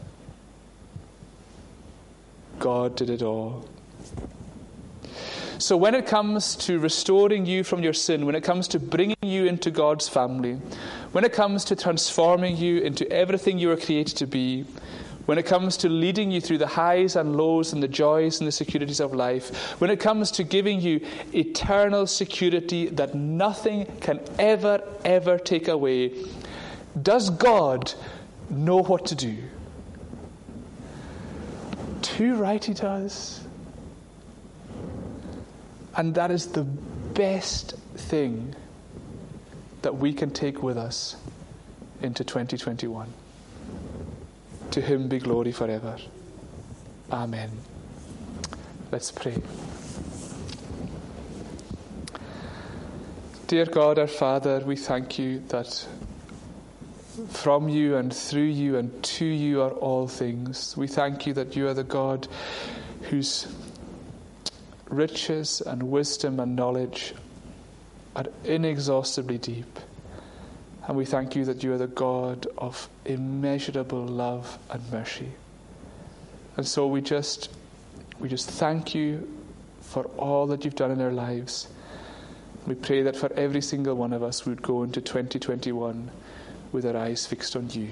God 2.59 2.97
did 2.97 3.11
it 3.11 3.23
all. 3.23 3.69
So, 5.61 5.77
when 5.77 5.95
it 5.95 6.07
comes 6.07 6.57
to 6.57 6.79
restoring 6.79 7.45
you 7.45 7.65
from 7.65 7.83
your 7.83 7.93
sin, 7.93 8.25
when 8.25 8.35
it 8.35 8.43
comes 8.43 8.67
to 8.69 8.79
bringing 8.79 9.19
you 9.21 9.45
into 9.45 9.71
God's 9.71 10.09
family, 10.09 10.55
when 11.13 11.23
it 11.23 11.35
comes 11.35 11.67
to 11.67 11.77
transforming 11.77 12.57
you 12.57 12.81
into 12.81 13.07
everything 13.13 13.59
you 13.59 13.69
were 13.69 13.77
created 13.77 14.17
to 14.17 14.27
be, 14.27 14.63
when 15.27 15.37
it 15.37 15.45
comes 15.45 15.77
to 15.77 15.91
leading 15.91 16.31
you 16.31 16.41
through 16.41 16.57
the 16.57 16.67
highs 16.67 17.15
and 17.15 17.37
lows 17.37 17.75
and 17.75 17.83
the 17.83 17.89
joys 17.89 18.41
and 18.41 18.49
the 18.49 18.53
securities 18.53 19.01
of 19.01 19.13
life, 19.13 19.79
when 19.83 19.91
it 19.91 20.01
comes 20.01 20.31
to 20.31 20.45
giving 20.45 20.81
you 20.81 21.07
eternal 21.35 22.07
security 22.07 22.87
that 22.89 23.15
nothing 23.15 23.85
can 24.01 24.19
ever, 24.39 24.83
ever 25.05 25.37
take 25.37 25.69
away, 25.69 26.25
does 27.03 27.29
God 27.29 27.93
know 28.49 28.83
what 28.83 29.05
to 29.07 29.15
do? 29.15 29.37
Too 32.01 32.37
right, 32.37 32.65
He 32.65 32.73
does. 32.73 33.45
And 35.97 36.15
that 36.15 36.31
is 36.31 36.47
the 36.47 36.65
best 36.65 37.75
thing 37.97 38.55
that 39.83 39.97
we 39.97 40.13
can 40.13 40.31
take 40.31 40.63
with 40.63 40.77
us 40.77 41.17
into 42.03 42.25
2021. 42.25 43.13
To 44.73 44.81
him 44.81 45.09
be 45.09 45.19
glory 45.19 45.53
forever. 45.53 45.97
Amen. 47.11 47.51
Let's 48.93 49.11
pray. 49.11 49.37
Dear 53.49 53.67
God, 53.67 53.99
our 53.99 54.07
Father, 54.07 54.61
we 54.61 54.77
thank 54.77 55.19
you 55.19 55.41
that 55.49 55.87
from 57.29 57.69
you 57.69 57.97
and 57.97 58.15
through 58.15 58.43
you 58.43 58.77
and 58.77 59.03
to 59.03 59.25
you 59.25 59.61
are 59.63 59.73
all 59.73 60.07
things. 60.07 60.77
We 60.77 60.87
thank 60.87 61.27
you 61.27 61.35
that 61.35 61.57
you 61.57 61.67
are 61.67 61.75
the 61.75 61.85
God 61.85 62.29
whose 63.03 63.49
riches 64.91 65.61
and 65.63 65.83
wisdom 65.83 66.41
and 66.41 66.55
knowledge 66.55 67.15
are 68.17 68.27
inexhaustibly 68.45 69.39
deep. 69.39 69.79
And 70.87 70.97
we 70.97 71.05
thank 71.05 71.37
you 71.37 71.45
that 71.45 71.63
you 71.63 71.73
are 71.73 71.79
the 71.79 71.87
God 71.87 72.47
of 72.59 72.89
immeasurable 73.05 74.05
love 74.05 74.59
and 74.71 74.83
mercy. 74.91 75.29
And 76.57 76.67
so 76.67 76.87
we 76.87 77.01
just 77.01 77.51
we 78.19 78.29
just 78.29 78.51
thank 78.51 78.95
you 78.95 79.27
for 79.81 80.05
all 80.19 80.47
that 80.49 80.65
you've 80.65 80.75
done 80.75 80.91
in 80.91 81.01
our 81.01 81.13
lives. 81.13 81.69
We 82.67 82.75
pray 82.75 83.03
that 83.03 83.17
for 83.17 83.33
every 83.33 83.63
single 83.63 83.95
one 83.95 84.13
of 84.13 84.23
us, 84.23 84.45
we 84.45 84.51
would 84.51 84.63
go 84.63 84.83
into 84.83 85.01
2021 85.01 86.11
with 86.73 86.85
our 86.85 86.97
eyes 86.97 87.27
fixed 87.27 87.57
on 87.57 87.71
you. 87.71 87.89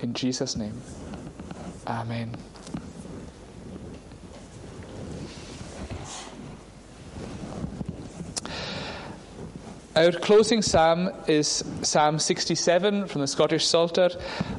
In 0.00 0.12
Jesus' 0.14 0.56
name, 0.56 0.82
Amen. 1.86 2.36
Our 9.94 10.10
closing 10.10 10.62
psalm 10.62 11.10
is 11.26 11.62
Psalm 11.82 12.18
67 12.18 13.08
from 13.08 13.20
the 13.20 13.26
Scottish 13.26 13.66
Psalter. 13.66 14.08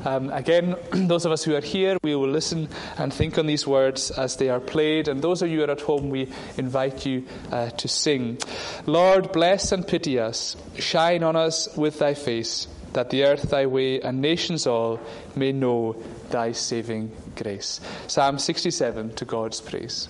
Um, 0.05 0.29
again, 0.29 0.75
those 0.91 1.25
of 1.25 1.31
us 1.31 1.43
who 1.43 1.55
are 1.55 1.61
here, 1.61 1.97
we 2.03 2.13
will 2.13 2.29
listen 2.29 2.69
and 2.99 3.11
think 3.11 3.39
on 3.39 3.47
these 3.47 3.65
words 3.65 4.11
as 4.11 4.35
they 4.35 4.49
are 4.49 4.59
played. 4.59 5.07
And 5.07 5.23
those 5.23 5.41
of 5.41 5.49
you 5.49 5.57
who 5.57 5.63
are 5.63 5.71
at 5.71 5.81
home, 5.81 6.11
we 6.11 6.31
invite 6.57 7.07
you 7.07 7.25
uh, 7.51 7.71
to 7.71 7.87
sing. 7.87 8.37
Lord, 8.85 9.31
bless 9.31 9.71
and 9.71 9.87
pity 9.87 10.19
us. 10.19 10.55
Shine 10.77 11.23
on 11.23 11.35
us 11.35 11.75
with 11.75 11.97
thy 11.97 12.13
face, 12.13 12.67
that 12.93 13.09
the 13.09 13.23
earth 13.23 13.49
thy 13.49 13.65
way 13.65 14.01
and 14.01 14.21
nations 14.21 14.67
all 14.67 14.99
may 15.35 15.51
know 15.51 15.95
thy 16.29 16.51
saving 16.51 17.11
grace. 17.35 17.81
Psalm 18.05 18.37
67 18.37 19.15
to 19.15 19.25
God's 19.25 19.61
praise. 19.61 20.09